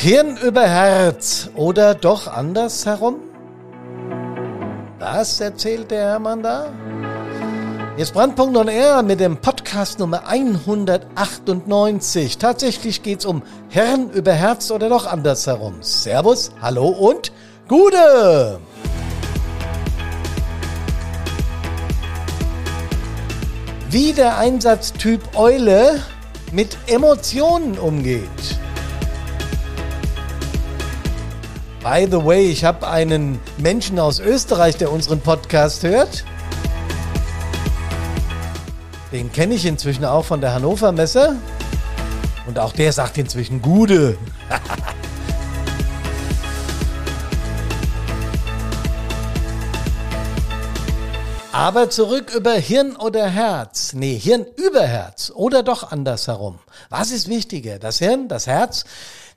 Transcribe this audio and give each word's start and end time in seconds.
Hirn 0.00 0.36
über 0.36 0.62
Herz 0.62 1.50
oder 1.56 1.92
doch 1.92 2.28
andersherum? 2.28 3.16
Was 5.00 5.40
erzählt 5.40 5.90
der 5.90 6.10
Hermann 6.10 6.40
da? 6.40 6.68
Jetzt 7.96 8.14
Brandpunkt 8.14 8.56
on 8.56 8.68
Air 8.68 9.02
mit 9.02 9.18
dem 9.18 9.38
Podcast 9.38 9.98
Nummer 9.98 10.28
198. 10.28 12.38
Tatsächlich 12.38 13.02
geht's 13.02 13.24
um 13.24 13.42
Hirn 13.70 14.10
über 14.10 14.34
Herz 14.34 14.70
oder 14.70 14.88
doch 14.88 15.04
andersherum. 15.04 15.78
Servus, 15.80 16.52
hallo 16.62 16.86
und 16.86 17.32
Gute! 17.66 18.60
Wie 23.90 24.12
der 24.12 24.38
Einsatztyp 24.38 25.36
Eule 25.36 26.00
mit 26.52 26.78
Emotionen 26.86 27.76
umgeht. 27.76 28.58
By 31.82 32.08
the 32.10 32.24
way, 32.24 32.50
ich 32.50 32.64
habe 32.64 32.88
einen 32.88 33.38
Menschen 33.56 34.00
aus 34.00 34.18
Österreich, 34.18 34.76
der 34.76 34.90
unseren 34.90 35.20
Podcast 35.20 35.84
hört. 35.84 36.24
Den 39.12 39.32
kenne 39.32 39.54
ich 39.54 39.64
inzwischen 39.64 40.04
auch 40.04 40.24
von 40.24 40.40
der 40.40 40.52
Hannover 40.52 40.90
Messe. 40.90 41.36
Und 42.46 42.58
auch 42.58 42.72
der 42.72 42.92
sagt 42.92 43.16
inzwischen 43.16 43.62
Gude. 43.62 44.18
Aber 51.58 51.90
zurück 51.90 52.32
über 52.32 52.52
Hirn 52.52 52.94
oder 52.94 53.28
Herz. 53.28 53.92
Nee, 53.92 54.16
Hirn 54.16 54.46
über 54.54 54.82
Herz 54.82 55.32
oder 55.34 55.64
doch 55.64 55.90
andersherum. 55.90 56.60
Was 56.88 57.10
ist 57.10 57.26
wichtiger? 57.28 57.80
Das 57.80 57.98
Hirn, 57.98 58.28
das 58.28 58.46
Herz? 58.46 58.84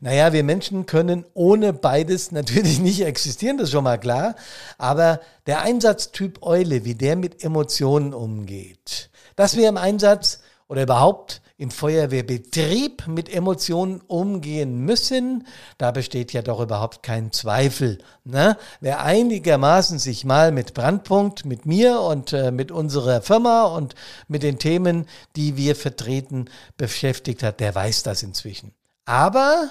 Naja, 0.01 0.31
wir 0.31 0.43
Menschen 0.43 0.85
können 0.85 1.25
ohne 1.33 1.73
beides 1.73 2.31
natürlich 2.31 2.79
nicht 2.79 3.01
existieren, 3.03 3.57
das 3.57 3.69
ist 3.69 3.71
schon 3.71 3.85
mal 3.85 3.97
klar. 3.97 4.35
Aber 4.77 5.19
der 5.47 5.63
Einsatztyp 5.63 6.43
Eule, 6.43 6.85
wie 6.85 6.93
der 6.93 7.15
mit 7.15 7.43
Emotionen 7.43 8.13
umgeht, 8.13 9.09
dass 9.35 9.57
wir 9.57 9.67
im 9.67 9.77
Einsatz 9.77 10.41
oder 10.67 10.83
überhaupt 10.83 11.41
im 11.61 11.69
Feuerwehrbetrieb 11.69 13.05
mit 13.07 13.31
Emotionen 13.31 14.01
umgehen 14.07 14.79
müssen, 14.79 15.45
da 15.77 15.91
besteht 15.91 16.33
ja 16.33 16.41
doch 16.41 16.59
überhaupt 16.59 17.03
kein 17.03 17.31
Zweifel. 17.31 17.99
Ne? 18.23 18.57
Wer 18.79 19.03
einigermaßen 19.03 19.99
sich 19.99 20.25
mal 20.25 20.51
mit 20.51 20.73
Brandpunkt, 20.73 21.45
mit 21.45 21.67
mir 21.67 22.01
und 22.01 22.33
äh, 22.33 22.49
mit 22.49 22.71
unserer 22.71 23.21
Firma 23.21 23.65
und 23.65 23.93
mit 24.27 24.41
den 24.41 24.57
Themen, 24.57 25.05
die 25.35 25.55
wir 25.55 25.75
vertreten, 25.75 26.49
beschäftigt 26.77 27.43
hat, 27.43 27.59
der 27.59 27.75
weiß 27.75 28.01
das 28.01 28.23
inzwischen. 28.23 28.73
Aber 29.05 29.69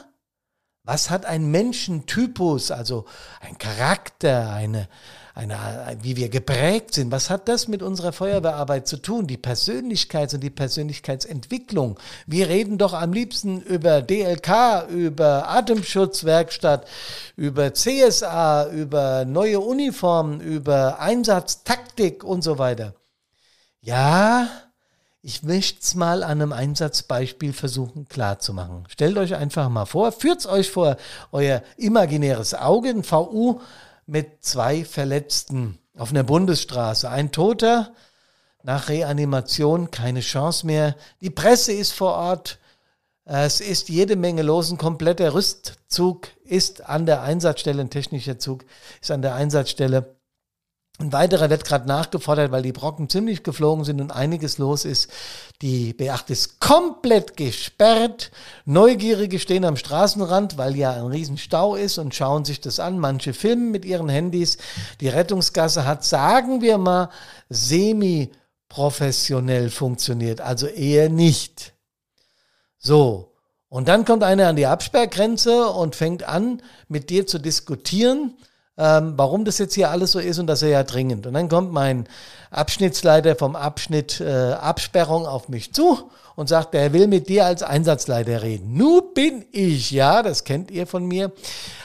was 0.84 1.10
hat 1.10 1.26
ein 1.26 1.50
Menschentypus, 1.50 2.70
also 2.70 3.04
ein 3.40 3.58
Charakter, 3.58 4.52
eine, 4.52 4.88
eine, 5.34 5.96
wie 6.02 6.16
wir 6.16 6.28
geprägt 6.28 6.94
sind, 6.94 7.12
was 7.12 7.30
hat 7.30 7.48
das 7.48 7.68
mit 7.68 7.82
unserer 7.82 8.12
Feuerwehrarbeit 8.12 8.86
zu 8.88 8.96
tun? 8.96 9.26
Die 9.26 9.36
Persönlichkeits- 9.36 10.34
und 10.34 10.40
die 10.40 10.50
Persönlichkeitsentwicklung. 10.50 11.98
Wir 12.26 12.48
reden 12.48 12.78
doch 12.78 12.92
am 12.92 13.12
liebsten 13.12 13.60
über 13.60 14.02
DLK, 14.02 14.88
über 14.88 15.48
Atemschutzwerkstatt, 15.48 16.86
über 17.36 17.72
CSA, 17.72 18.70
über 18.70 19.24
neue 19.24 19.60
Uniformen, 19.60 20.40
über 20.40 21.00
Einsatztaktik 21.00 22.24
und 22.24 22.42
so 22.42 22.58
weiter. 22.58 22.94
Ja, 23.80 24.48
ich 25.22 25.42
möchte 25.42 25.80
es 25.82 25.94
mal 25.94 26.22
an 26.22 26.40
einem 26.40 26.52
Einsatzbeispiel 26.52 27.52
versuchen 27.52 28.08
klarzumachen. 28.08 28.84
Stellt 28.88 29.18
euch 29.18 29.34
einfach 29.34 29.68
mal 29.68 29.84
vor, 29.84 30.12
führt 30.12 30.46
euch 30.46 30.70
vor 30.70 30.96
euer 31.30 31.62
imaginäres 31.76 32.54
Auge, 32.54 32.88
ein 32.88 33.04
VU 33.04 33.60
mit 34.10 34.44
zwei 34.44 34.84
Verletzten 34.84 35.78
auf 35.96 36.10
einer 36.10 36.24
Bundesstraße. 36.24 37.08
Ein 37.08 37.32
Toter, 37.32 37.94
nach 38.62 38.88
Reanimation 38.88 39.90
keine 39.90 40.20
Chance 40.20 40.66
mehr. 40.66 40.96
Die 41.20 41.30
Presse 41.30 41.72
ist 41.72 41.92
vor 41.92 42.14
Ort. 42.14 42.58
Es 43.24 43.60
ist 43.60 43.88
jede 43.88 44.16
Menge 44.16 44.42
los. 44.42 44.70
Ein 44.70 44.78
kompletter 44.78 45.32
Rüstzug 45.34 46.28
ist 46.44 46.84
an 46.86 47.06
der 47.06 47.22
Einsatzstelle, 47.22 47.80
ein 47.80 47.90
technischer 47.90 48.38
Zug 48.38 48.64
ist 49.00 49.10
an 49.10 49.22
der 49.22 49.34
Einsatzstelle. 49.34 50.16
Ein 51.00 51.12
weiterer 51.14 51.48
wird 51.48 51.64
gerade 51.64 51.88
nachgefordert, 51.88 52.52
weil 52.52 52.60
die 52.60 52.72
Brocken 52.72 53.08
ziemlich 53.08 53.42
geflogen 53.42 53.86
sind 53.86 54.02
und 54.02 54.12
einiges 54.12 54.58
los 54.58 54.84
ist. 54.84 55.10
Die 55.62 55.94
B8 55.94 56.30
ist 56.30 56.60
komplett 56.60 57.38
gesperrt. 57.38 58.30
Neugierige 58.66 59.38
stehen 59.38 59.64
am 59.64 59.78
Straßenrand, 59.78 60.58
weil 60.58 60.76
ja 60.76 60.92
ein 60.92 61.06
Riesenstau 61.06 61.74
ist 61.74 61.96
und 61.96 62.14
schauen 62.14 62.44
sich 62.44 62.60
das 62.60 62.80
an. 62.80 62.98
Manche 62.98 63.32
filmen 63.32 63.70
mit 63.70 63.86
ihren 63.86 64.10
Handys. 64.10 64.58
Die 65.00 65.08
Rettungsgasse 65.08 65.86
hat, 65.86 66.04
sagen 66.04 66.60
wir 66.60 66.76
mal, 66.76 67.08
semi-professionell 67.48 69.70
funktioniert, 69.70 70.42
also 70.42 70.66
eher 70.66 71.08
nicht. 71.08 71.72
So. 72.76 73.32
Und 73.70 73.88
dann 73.88 74.04
kommt 74.04 74.22
einer 74.22 74.48
an 74.48 74.56
die 74.56 74.66
Absperrgrenze 74.66 75.68
und 75.68 75.96
fängt 75.96 76.24
an, 76.24 76.60
mit 76.88 77.08
dir 77.08 77.26
zu 77.26 77.38
diskutieren 77.38 78.34
ähm, 78.80 79.12
warum 79.16 79.44
das 79.44 79.58
jetzt 79.58 79.74
hier 79.74 79.90
alles 79.90 80.12
so 80.12 80.18
ist 80.18 80.38
und 80.38 80.46
dass 80.46 80.62
er 80.62 80.70
ja 80.70 80.82
dringend. 80.82 81.26
Und 81.26 81.34
dann 81.34 81.50
kommt 81.50 81.70
mein 81.70 82.08
Abschnittsleiter 82.50 83.36
vom 83.36 83.54
Abschnitt 83.54 84.20
äh, 84.20 84.52
Absperrung 84.52 85.26
auf 85.26 85.50
mich 85.50 85.74
zu 85.74 86.10
und 86.34 86.48
sagt, 86.48 86.74
er 86.74 86.94
will 86.94 87.06
mit 87.06 87.28
dir 87.28 87.44
als 87.44 87.62
Einsatzleiter 87.62 88.42
reden. 88.42 88.72
Nu 88.72 89.02
bin 89.02 89.44
ich, 89.52 89.90
ja, 89.90 90.22
das 90.22 90.44
kennt 90.44 90.70
ihr 90.70 90.86
von 90.86 91.04
mir, 91.04 91.30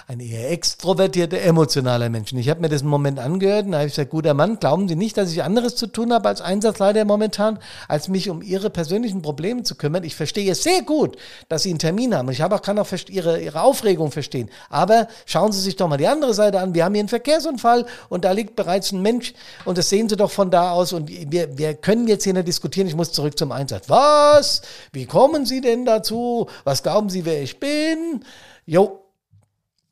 ein 0.08 0.20
eher 0.20 0.52
extrovertierter, 0.52 1.42
emotionaler 1.42 2.10
Mensch. 2.10 2.32
Und 2.32 2.38
ich 2.38 2.50
habe 2.50 2.62
mir 2.62 2.70
das 2.70 2.82
einen 2.82 2.92
Moment 2.92 3.18
angehört 3.18 3.66
und 3.66 3.72
da 3.72 3.80
habe 3.80 3.88
ich 3.88 3.94
gesagt, 3.94 4.12
guter 4.12 4.36
Mann, 4.36 4.60
glauben 4.60 4.88
Sie 4.88 4.96
nicht, 4.96 5.18
dass 5.18 5.32
ich 5.32 5.42
anderes 5.42 5.76
zu 5.76 5.88
tun 5.88 6.14
habe 6.14 6.30
als 6.30 6.42
Einsatzleiter 6.42 7.06
momentan, 7.06 7.58
als 7.88 8.08
mich 8.08 8.30
um 8.30 8.44
Ihre 8.44 8.70
persönlichen 8.70 9.24
Probleme 9.24 9.64
zu 9.64 9.74
kümmern. 9.74 10.04
Ich 10.04 10.16
verstehe 10.16 10.54
sehr 10.54 10.84
gut, 10.84 11.18
dass 11.50 11.64
Sie 11.64 11.72
einen 11.72 11.80
Termin 11.80 12.14
haben. 12.14 12.28
Und 12.28 12.34
ich 12.34 12.42
habe 12.42 12.54
auch, 12.54 12.62
kann 12.62 12.78
auch 12.78 12.88
Ihre, 13.10 13.42
Ihre 13.42 13.62
Aufregung 13.62 14.12
verstehen. 14.12 14.52
Aber 14.70 15.08
schauen 15.26 15.52
Sie 15.52 15.60
sich 15.60 15.76
doch 15.76 15.88
mal 15.88 15.98
die 15.98 16.08
andere 16.08 16.36
Seite 16.36 16.60
an. 16.60 16.76
Wir 16.76 16.86
haben 16.86 16.94
hier 16.94 17.02
einen 17.02 17.10
Verkehrsunfall 17.10 17.88
und 18.10 18.26
da 18.26 18.32
liegt 18.32 18.56
bereits 18.56 18.92
ein 18.92 19.02
Mensch 19.02 19.34
und 19.66 19.80
das 19.80 19.90
sehen 19.90 20.08
Sie 20.08 20.18
doch 20.18 20.32
von 20.32 20.52
da 20.52 20.72
aus 20.72 20.94
und 20.94 21.10
wir, 21.32 21.58
wir 21.58 21.74
können 21.74 22.08
jetzt 22.08 22.26
hier 22.26 22.34
nicht 22.34 22.48
diskutieren. 22.48 22.88
Ich 22.88 22.96
muss 22.96 23.12
zurück 23.12 23.40
zum 23.40 23.52
Einsatz. 23.52 23.90
Was? 23.90 24.62
Wie 24.92 25.08
kommen 25.08 25.48
Sie 25.48 25.62
denn 25.62 25.84
dazu? 25.84 26.48
Was 26.64 26.84
glauben 26.84 27.10
Sie, 27.10 27.26
wer 27.26 27.42
ich 27.42 27.60
bin? 27.60 28.24
Jo, 28.68 29.05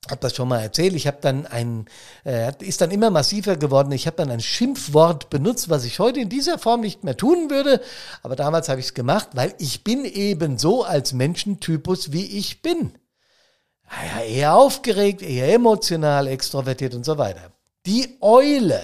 habe 0.10 0.22
das 0.22 0.36
schon 0.36 0.50
mal 0.50 0.60
erzählt. 0.60 0.94
Ich 0.94 1.08
habe 1.08 1.18
dann 1.22 1.46
ein, 1.46 1.86
äh, 2.26 2.52
ist 2.60 2.82
dann 2.82 2.92
immer 2.92 3.10
massiver 3.10 3.56
geworden. 3.56 3.92
Ich 3.92 4.06
habe 4.08 4.18
dann 4.18 4.32
ein 4.32 4.42
Schimpfwort 4.42 5.30
benutzt, 5.30 5.70
was 5.70 5.86
ich 5.86 6.00
heute 6.00 6.20
in 6.20 6.30
dieser 6.30 6.60
Form 6.60 6.82
nicht 6.82 7.04
mehr 7.04 7.18
tun 7.18 7.50
würde. 7.50 7.82
Aber 8.22 8.36
damals 8.36 8.70
habe 8.70 8.80
ich 8.80 8.88
es 8.88 8.94
gemacht, 8.94 9.30
weil 9.34 9.54
ich 9.60 9.84
bin 9.84 10.06
eben 10.06 10.58
so 10.58 10.84
als 10.84 11.14
Menschentypus, 11.14 12.12
wie 12.12 12.26
ich 12.38 12.62
bin. 12.62 12.94
Naja, 13.90 14.26
eher 14.26 14.56
aufgeregt, 14.56 15.22
eher 15.22 15.54
emotional, 15.54 16.28
extrovertiert 16.28 16.96
und 16.96 17.06
so 17.06 17.18
weiter. 17.18 17.52
Die 17.86 18.18
Eule, 18.22 18.82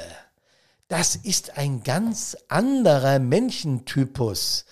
das 0.88 1.16
ist 1.16 1.58
ein 1.58 1.84
ganz 1.84 2.38
anderer 2.48 3.20
Menschentypus. 3.20 4.66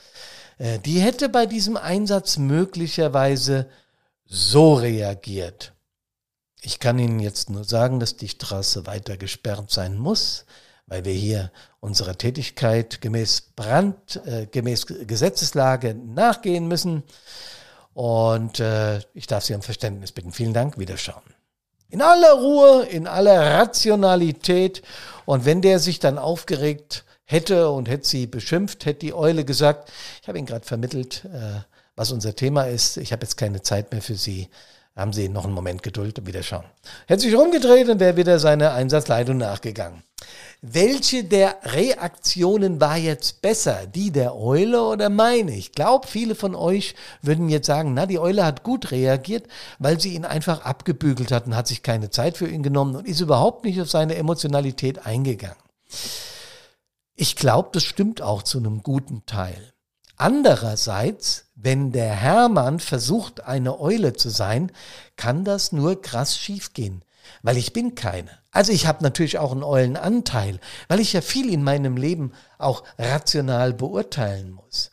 Äh, 0.58 0.80
die 0.80 1.00
hätte 1.00 1.30
bei 1.30 1.46
diesem 1.46 1.78
Einsatz 1.78 2.38
möglicherweise 2.38 3.68
so 4.26 4.74
reagiert. 4.74 5.74
Ich 6.68 6.82
kann 6.82 7.00
Ihnen 7.00 7.22
jetzt 7.22 7.50
nur 7.50 7.64
sagen, 7.64 8.02
dass 8.02 8.18
die 8.18 8.28
Straße 8.28 8.86
weiter 8.86 9.16
gesperrt 9.16 9.72
sein 9.72 9.98
muss, 9.98 10.44
weil 10.86 11.06
wir 11.06 11.14
hier 11.14 11.50
unserer 11.80 12.18
Tätigkeit 12.18 13.00
gemäß 13.00 13.54
Brand, 13.56 14.18
äh, 14.26 14.48
gemäß 14.48 14.86
Gesetzeslage 14.86 15.94
nachgehen 15.96 16.68
müssen. 16.68 17.04
Und 17.94 18.60
äh, 18.60 19.00
ich 19.14 19.28
darf 19.28 19.46
Sie 19.46 19.54
um 19.54 19.62
Verständnis 19.62 20.12
bitten. 20.12 20.34
Vielen 20.34 20.54
Dank, 20.54 20.78
Wiederschauen. 20.78 21.24
In 21.88 22.02
aller 22.02 22.34
Ruhe, 22.34 22.86
in 22.88 23.08
aller 23.08 23.60
Rationalität. 23.60 24.82
Und 25.24 25.46
wenn 25.46 25.62
der 25.62 25.80
sich 25.80 26.00
dann 26.00 26.18
aufgeregt 26.18 27.06
hätte 27.24 27.70
und 27.70 27.88
hätte 27.88 28.06
sie 28.06 28.28
beschimpft, 28.28 28.86
hätte 28.86 29.06
die 29.06 29.14
Eule 29.14 29.46
gesagt, 29.46 29.90
ich 30.22 30.28
habe 30.28 30.38
Ihnen 30.38 30.48
gerade 30.48 30.66
vermittelt, 30.66 31.24
äh, 31.32 31.62
was 31.96 32.12
unser 32.12 32.36
Thema 32.36 32.64
ist. 32.64 32.98
Ich 32.98 33.14
habe 33.14 33.24
jetzt 33.24 33.38
keine 33.38 33.62
Zeit 33.62 33.94
mehr 33.94 34.02
für 34.02 34.16
Sie 34.16 34.50
haben 34.98 35.14
sie 35.14 35.30
noch 35.30 35.46
einen 35.46 35.54
Moment 35.54 35.84
Geduld 35.84 36.20
und 36.20 36.28
wieder 36.28 36.44
schauen. 36.44 36.66
Hätte 37.06 37.22
sich 37.22 37.36
rumgedreht 37.36 37.88
und 37.88 38.00
wäre 38.00 38.18
wieder 38.18 38.40
seiner 38.40 38.74
Einsatzleitung 38.74 39.38
nachgegangen. 39.38 40.04
Welche 40.62 41.24
der 41.24 41.58
Reaktionen 41.64 42.82
war 42.82 42.98
jetzt 42.98 43.44
besser? 43.44 43.86
Die 43.86 44.12
der 44.12 44.36
Eule 44.36 44.82
oder 44.82 45.10
meine? 45.10 45.56
Ich 45.56 45.72
glaube, 45.72 46.08
viele 46.08 46.34
von 46.34 46.56
euch 46.56 46.96
würden 47.22 47.48
jetzt 47.48 47.68
sagen, 47.68 47.94
na, 47.94 48.08
die 48.08 48.18
Eule 48.18 48.44
hat 48.44 48.64
gut 48.64 48.90
reagiert, 48.90 49.48
weil 49.78 50.00
sie 50.00 50.16
ihn 50.16 50.26
einfach 50.26 50.62
abgebügelt 50.62 51.32
hat 51.32 51.46
und 51.46 51.56
hat 51.56 51.68
sich 51.68 51.84
keine 51.84 52.10
Zeit 52.10 52.38
für 52.38 52.48
ihn 52.48 52.64
genommen 52.64 52.96
und 52.96 53.08
ist 53.08 53.22
überhaupt 53.22 53.66
nicht 53.66 53.80
auf 53.80 53.92
seine 53.92 54.16
Emotionalität 54.16 55.06
eingegangen. 55.06 55.58
Ich 57.16 57.36
glaube, 57.36 57.70
das 57.72 57.84
stimmt 57.84 58.24
auch 58.24 58.42
zu 58.42 58.58
einem 58.58 58.82
guten 58.82 59.28
Teil. 59.28 59.74
Andererseits, 60.18 61.47
wenn 61.60 61.92
der 61.92 62.14
Hermann 62.14 62.80
versucht, 62.80 63.44
eine 63.44 63.80
Eule 63.80 64.14
zu 64.14 64.30
sein, 64.30 64.72
kann 65.16 65.44
das 65.44 65.72
nur 65.72 66.02
krass 66.02 66.38
schiefgehen, 66.38 67.04
weil 67.42 67.58
ich 67.58 67.74
bin 67.74 67.96
keine. 67.96 68.30
Also 68.52 68.72
ich 68.72 68.86
habe 68.86 69.04
natürlich 69.04 69.40
auch 69.40 69.52
einen 69.52 69.64
Eulenanteil, 69.64 70.60
weil 70.88 71.00
ich 71.00 71.14
ja 71.14 71.22
viel 71.22 71.52
in 71.52 71.64
meinem 71.64 71.98
Leben 71.98 72.32
auch 72.60 72.84
rational 73.00 73.74
beurteilen 73.74 74.52
muss. 74.52 74.92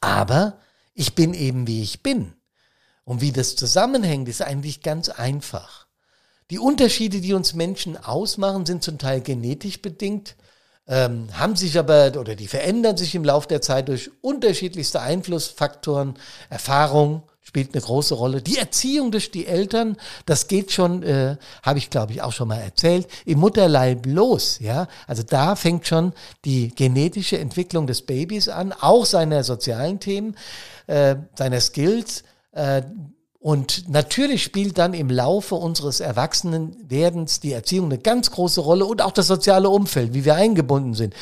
Aber 0.00 0.58
ich 0.94 1.16
bin 1.16 1.34
eben 1.34 1.66
wie 1.66 1.82
ich 1.82 2.04
bin. 2.04 2.34
Und 3.04 3.20
wie 3.20 3.32
das 3.32 3.56
zusammenhängt, 3.56 4.28
ist 4.28 4.42
eigentlich 4.42 4.80
ganz 4.80 5.08
einfach. 5.08 5.88
Die 6.52 6.60
Unterschiede, 6.60 7.20
die 7.20 7.34
uns 7.34 7.54
Menschen 7.54 7.96
ausmachen, 7.96 8.64
sind 8.64 8.84
zum 8.84 8.98
Teil 8.98 9.22
genetisch 9.22 9.82
bedingt, 9.82 10.36
ähm, 10.88 11.28
haben 11.32 11.56
sich 11.56 11.78
aber 11.78 12.12
oder 12.18 12.34
die 12.34 12.48
verändern 12.48 12.96
sich 12.96 13.14
im 13.14 13.24
Laufe 13.24 13.48
der 13.48 13.62
Zeit 13.62 13.88
durch 13.88 14.10
unterschiedlichste 14.20 15.00
Einflussfaktoren, 15.00 16.14
Erfahrung 16.50 17.22
spielt 17.40 17.74
eine 17.74 17.82
große 17.82 18.14
Rolle. 18.14 18.40
Die 18.40 18.56
Erziehung 18.56 19.10
durch 19.10 19.30
die 19.30 19.46
Eltern, 19.46 19.96
das 20.26 20.48
geht 20.48 20.72
schon, 20.72 21.02
äh, 21.02 21.36
habe 21.62 21.78
ich 21.78 21.90
glaube 21.90 22.12
ich 22.12 22.22
auch 22.22 22.32
schon 22.32 22.48
mal 22.48 22.60
erzählt, 22.60 23.06
im 23.26 23.40
Mutterleib 23.40 24.06
los. 24.06 24.58
Ja, 24.60 24.88
also 25.06 25.22
da 25.22 25.54
fängt 25.54 25.86
schon 25.86 26.14
die 26.44 26.68
genetische 26.74 27.38
Entwicklung 27.38 27.86
des 27.86 28.02
Babys 28.02 28.48
an, 28.48 28.72
auch 28.72 29.04
seiner 29.04 29.44
sozialen 29.44 30.00
Themen, 30.00 30.36
äh, 30.86 31.16
seiner 31.34 31.60
Skills. 31.60 32.24
Äh, 32.52 32.82
und 33.42 33.88
natürlich 33.88 34.44
spielt 34.44 34.78
dann 34.78 34.94
im 34.94 35.10
Laufe 35.10 35.56
unseres 35.56 35.98
Erwachsenenwerdens 35.98 37.40
die 37.40 37.52
Erziehung 37.52 37.86
eine 37.86 37.98
ganz 37.98 38.30
große 38.30 38.60
Rolle 38.60 38.86
und 38.86 39.02
auch 39.02 39.10
das 39.10 39.26
soziale 39.26 39.68
Umfeld, 39.68 40.14
wie 40.14 40.24
wir 40.24 40.36
eingebunden 40.36 40.94
sind. 40.94 41.12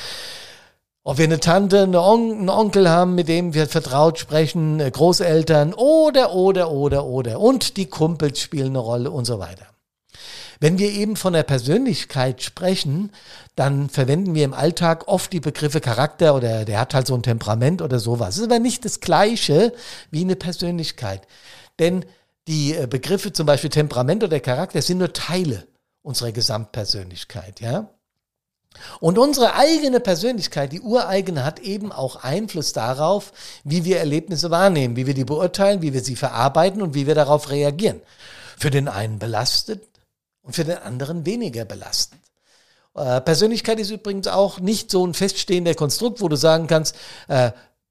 Ob 1.02 1.16
wir 1.16 1.24
eine 1.24 1.40
Tante, 1.40 1.82
eine 1.82 2.02
On 2.02 2.30
einen 2.32 2.50
Onkel 2.50 2.90
haben, 2.90 3.14
mit 3.14 3.28
dem 3.28 3.54
wir 3.54 3.66
vertraut 3.66 4.18
sprechen, 4.18 4.80
äh, 4.80 4.90
Großeltern 4.90 5.72
oder, 5.72 6.34
oder, 6.34 6.70
oder, 6.70 7.06
oder. 7.06 7.40
Und 7.40 7.78
die 7.78 7.86
Kumpels 7.86 8.38
spielen 8.38 8.68
eine 8.68 8.80
Rolle 8.80 9.10
und 9.10 9.24
so 9.24 9.38
weiter. 9.38 9.64
Wenn 10.60 10.78
wir 10.78 10.90
eben 10.90 11.16
von 11.16 11.32
der 11.32 11.42
Persönlichkeit 11.42 12.42
sprechen, 12.42 13.12
dann 13.56 13.88
verwenden 13.88 14.34
wir 14.34 14.44
im 14.44 14.52
Alltag 14.52 15.08
oft 15.08 15.32
die 15.32 15.40
Begriffe 15.40 15.80
Charakter 15.80 16.34
oder 16.34 16.66
der 16.66 16.80
hat 16.80 16.92
halt 16.92 17.06
so 17.06 17.14
ein 17.14 17.22
Temperament 17.22 17.80
oder 17.80 17.98
sowas. 17.98 18.34
Das 18.34 18.38
ist 18.38 18.44
aber 18.44 18.58
nicht 18.58 18.84
das 18.84 19.00
Gleiche 19.00 19.72
wie 20.10 20.20
eine 20.20 20.36
Persönlichkeit. 20.36 21.22
Denn 21.80 22.04
die 22.46 22.74
äh, 22.76 22.86
Begriffe 22.86 23.32
zum 23.32 23.46
Beispiel 23.46 23.70
Temperament 23.70 24.22
oder 24.22 24.38
Charakter 24.38 24.80
sind 24.80 24.98
nur 24.98 25.12
Teile 25.12 25.66
unserer 26.02 26.30
Gesamtpersönlichkeit, 26.30 27.60
ja. 27.60 27.90
Und 29.00 29.18
unsere 29.18 29.54
eigene 29.54 29.98
Persönlichkeit, 29.98 30.72
die 30.72 30.80
ureigene, 30.80 31.44
hat 31.44 31.58
eben 31.58 31.90
auch 31.90 32.22
Einfluss 32.22 32.72
darauf, 32.72 33.32
wie 33.64 33.84
wir 33.84 33.98
Erlebnisse 33.98 34.52
wahrnehmen, 34.52 34.94
wie 34.94 35.06
wir 35.06 35.14
die 35.14 35.24
beurteilen, 35.24 35.82
wie 35.82 35.92
wir 35.92 36.02
sie 36.04 36.14
verarbeiten 36.14 36.80
und 36.80 36.94
wie 36.94 37.08
wir 37.08 37.16
darauf 37.16 37.50
reagieren. 37.50 38.00
Für 38.56 38.70
den 38.70 38.86
einen 38.86 39.18
belastet 39.18 39.82
und 40.42 40.54
für 40.54 40.64
den 40.64 40.78
anderen 40.78 41.26
weniger 41.26 41.64
belastend. 41.64 42.20
Äh, 42.94 43.20
Persönlichkeit 43.20 43.80
ist 43.80 43.90
übrigens 43.90 44.28
auch 44.28 44.60
nicht 44.60 44.90
so 44.90 45.04
ein 45.04 45.14
feststehender 45.14 45.74
Konstrukt, 45.74 46.20
wo 46.20 46.28
du 46.28 46.36
sagen 46.36 46.66
kannst, 46.68 46.94
äh, 47.28 47.50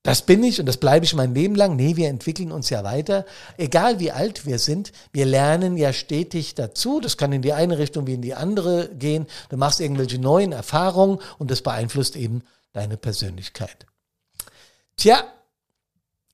das 0.09 0.23
bin 0.23 0.44
ich 0.44 0.59
und 0.59 0.65
das 0.65 0.77
bleibe 0.77 1.06
ich 1.06 1.13
mein 1.13 1.35
Leben 1.35 1.53
lang. 1.53 1.75
Nee, 1.75 1.95
wir 1.95 2.07
entwickeln 2.09 2.51
uns 2.51 2.71
ja 2.71 2.83
weiter. 2.83 3.27
Egal 3.57 4.00
wie 4.00 4.11
alt 4.11 4.47
wir 4.47 4.57
sind, 4.57 4.91
wir 5.13 5.27
lernen 5.27 5.77
ja 5.77 5.94
stetig 5.94 6.56
dazu. 6.56 7.00
Das 7.00 7.15
kann 7.15 7.31
in 7.31 7.44
die 7.44 7.53
eine 7.53 7.77
Richtung 7.77 8.07
wie 8.07 8.15
in 8.15 8.23
die 8.23 8.33
andere 8.33 8.89
gehen. 8.95 9.27
Du 9.50 9.57
machst 9.57 9.79
irgendwelche 9.79 10.17
neuen 10.17 10.51
Erfahrungen 10.51 11.19
und 11.38 11.51
das 11.51 11.61
beeinflusst 11.61 12.15
eben 12.15 12.41
deine 12.73 12.97
Persönlichkeit. 12.97 13.85
Tja, 14.97 15.23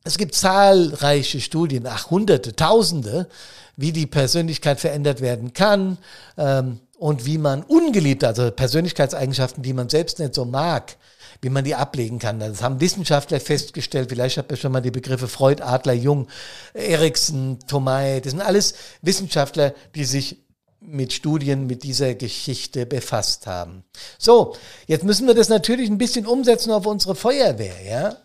es 0.05 0.17
gibt 0.17 0.35
zahlreiche 0.35 1.41
Studien, 1.41 1.85
ach 1.85 2.09
hunderte, 2.09 2.55
tausende, 2.55 3.27
wie 3.75 3.91
die 3.91 4.07
Persönlichkeit 4.07 4.79
verändert 4.79 5.19
werden 5.19 5.51
kann 5.51 5.97
ähm, 6.37 6.79
und 6.97 7.25
wie 7.25 7.37
man 7.37 7.61
ungeliebt, 7.63 8.23
also 8.23 8.51
Persönlichkeitseigenschaften, 8.51 9.63
die 9.63 9.73
man 9.73 9.89
selbst 9.89 10.19
nicht 10.19 10.33
so 10.33 10.45
mag, 10.45 10.95
wie 11.41 11.49
man 11.49 11.63
die 11.63 11.75
ablegen 11.75 12.19
kann. 12.19 12.39
Das 12.39 12.61
haben 12.61 12.81
Wissenschaftler 12.81 13.39
festgestellt. 13.39 14.09
Vielleicht 14.09 14.37
habt 14.37 14.51
ihr 14.51 14.57
schon 14.57 14.71
mal 14.71 14.81
die 14.81 14.91
Begriffe 14.91 15.27
Freud, 15.27 15.61
Adler, 15.63 15.93
Jung, 15.93 16.27
Erikson, 16.73 17.59
Tomei. 17.67 18.19
Das 18.19 18.31
sind 18.31 18.41
alles 18.41 18.75
Wissenschaftler, 19.01 19.73
die 19.95 20.05
sich 20.05 20.45
mit 20.87 21.13
Studien 21.13 21.65
mit 21.65 21.83
dieser 21.83 22.13
Geschichte 22.15 22.85
befasst 22.85 23.47
haben. 23.47 23.83
So, 24.17 24.55
jetzt 24.87 25.03
müssen 25.03 25.27
wir 25.27 25.33
das 25.33 25.49
natürlich 25.49 25.89
ein 25.89 25.97
bisschen 25.97 26.27
umsetzen 26.27 26.71
auf 26.71 26.85
unsere 26.85 27.15
Feuerwehr, 27.15 27.81
ja? 27.83 28.17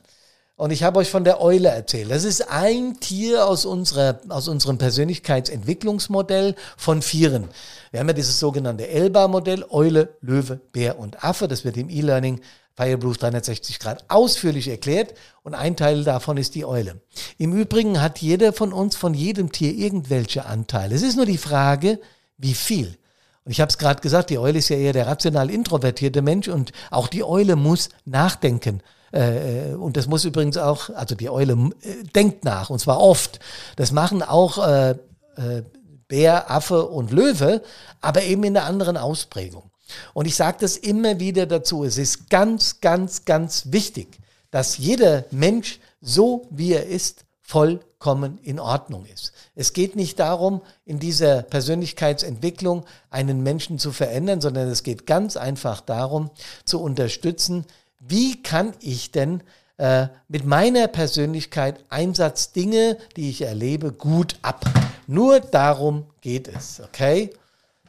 Und 0.61 0.73
ich 0.73 0.83
habe 0.83 0.99
euch 0.99 1.09
von 1.09 1.25
der 1.25 1.41
Eule 1.41 1.71
erzählt. 1.71 2.11
Das 2.11 2.23
ist 2.23 2.51
ein 2.51 3.01
Tier 3.01 3.47
aus, 3.47 3.65
unserer, 3.65 4.21
aus 4.29 4.47
unserem 4.47 4.77
Persönlichkeitsentwicklungsmodell 4.77 6.55
von 6.77 7.01
Vieren. 7.01 7.49
Wir 7.91 8.01
haben 8.01 8.09
ja 8.09 8.13
dieses 8.13 8.39
sogenannte 8.39 8.87
Elba-Modell, 8.87 9.65
Eule, 9.71 10.11
Löwe, 10.21 10.61
Bär 10.73 10.99
und 10.99 11.25
Affe. 11.25 11.49
Das 11.49 11.65
wird 11.65 11.79
im 11.79 11.89
E-Learning 11.89 12.43
Fireproof 12.77 13.17
360 13.17 13.79
Grad 13.79 14.05
ausführlich 14.09 14.69
erklärt 14.69 15.15
und 15.45 15.55
ein 15.55 15.77
Teil 15.77 16.05
davon 16.05 16.37
ist 16.37 16.55
die 16.55 16.67
Eule. 16.67 17.01
Im 17.39 17.55
Übrigen 17.55 18.03
hat 18.03 18.19
jeder 18.19 18.53
von 18.53 18.75
uns 18.75 18.97
von 18.97 19.15
jedem 19.15 19.53
Tier 19.53 19.73
irgendwelche 19.73 20.45
Anteile. 20.45 20.95
Es 20.95 21.01
ist 21.01 21.17
nur 21.17 21.25
die 21.25 21.39
Frage, 21.39 22.01
wie 22.37 22.53
viel. 22.53 22.99
Und 23.47 23.53
ich 23.53 23.63
habe 23.63 23.71
es 23.71 23.79
gerade 23.79 24.03
gesagt, 24.03 24.29
die 24.29 24.39
Eule 24.39 24.59
ist 24.59 24.69
ja 24.69 24.77
eher 24.77 24.93
der 24.93 25.07
rational 25.07 25.49
introvertierte 25.49 26.21
Mensch 26.21 26.49
und 26.49 26.73
auch 26.91 27.09
die 27.09 27.25
Eule 27.25 27.57
muss 27.57 27.89
nachdenken. 28.05 28.83
Äh, 29.13 29.75
und 29.75 29.97
das 29.97 30.07
muss 30.07 30.25
übrigens 30.25 30.57
auch, 30.57 30.91
also 30.91 31.15
die 31.15 31.31
Eule 31.31 31.53
äh, 31.53 32.05
denkt 32.15 32.45
nach 32.45 32.71
und 32.71 32.79
zwar 32.79 33.01
oft. 33.01 33.41
Das 33.77 33.93
machen 33.93 34.23
auch 34.23 34.59
äh, 34.67 34.91
äh, 34.91 35.63
Bär, 36.09 36.51
Affe 36.51 36.87
und 36.87 37.13
Löwe, 37.13 37.63
aber 38.01 38.23
eben 38.23 38.45
in 38.45 38.57
einer 38.57 38.67
anderen 38.67 38.97
Ausprägung. 38.97 39.71
Und 40.15 40.27
ich 40.27 40.37
sage 40.37 40.59
das 40.61 40.77
immer 40.77 41.21
wieder 41.21 41.47
dazu, 41.47 41.85
es 41.85 41.99
ist 41.99 42.31
ganz, 42.31 42.81
ganz, 42.81 43.25
ganz 43.25 43.73
wichtig, 43.73 44.19
dass 44.51 44.79
jeder 44.79 45.25
Mensch 45.31 45.81
so 46.01 46.47
wie 46.51 46.73
er 46.73 46.87
ist, 46.87 47.25
vollkommen 47.43 48.39
in 48.43 48.61
Ordnung 48.61 49.05
ist. 49.07 49.33
Es 49.57 49.73
geht 49.73 49.97
nicht 49.97 50.19
darum, 50.21 50.63
in 50.85 51.01
dieser 51.01 51.43
Persönlichkeitsentwicklung 51.43 52.87
einen 53.11 53.43
Menschen 53.43 53.79
zu 53.79 53.91
verändern, 53.93 54.41
sondern 54.41 54.69
es 54.69 54.85
geht 54.85 55.07
ganz 55.07 55.37
einfach 55.37 55.81
darum, 55.81 56.31
zu 56.65 56.81
unterstützen, 56.81 57.67
wie 58.01 58.43
kann 58.43 58.73
ich 58.81 59.13
denn 59.13 59.43
äh, 59.77 60.09
mit 60.29 60.45
meiner 60.45 60.89
Persönlichkeit 60.89 61.85
Einsatzdinge, 61.89 62.99
die 63.17 63.31
ich 63.31 63.43
erlebe, 63.43 63.93
gut 63.93 64.37
ab. 64.43 64.65
Nur 65.07 65.41
darum 65.41 66.07
geht 66.21 66.49
es, 66.49 66.81
okay? 66.81 67.31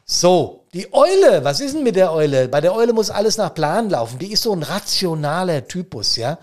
So, 0.06 0.66
die 0.74 0.94
Eule, 0.94 1.44
was 1.44 1.60
ist 1.60 1.76
denn 1.76 1.84
mit 1.84 1.96
der 1.96 2.14
Eule? 2.14 2.48
Bei 2.48 2.62
der 2.62 2.74
Eule 2.74 2.94
muss 2.94 3.10
alles 3.10 3.38
nach 3.38 3.54
Plan 3.54 3.90
laufen. 3.90 4.20
Die 4.20 4.32
ist 4.32 4.44
so 4.44 4.54
ein 4.54 4.64
rationaler 4.64 5.68
Typus, 5.68 6.16
ja. 6.16 6.38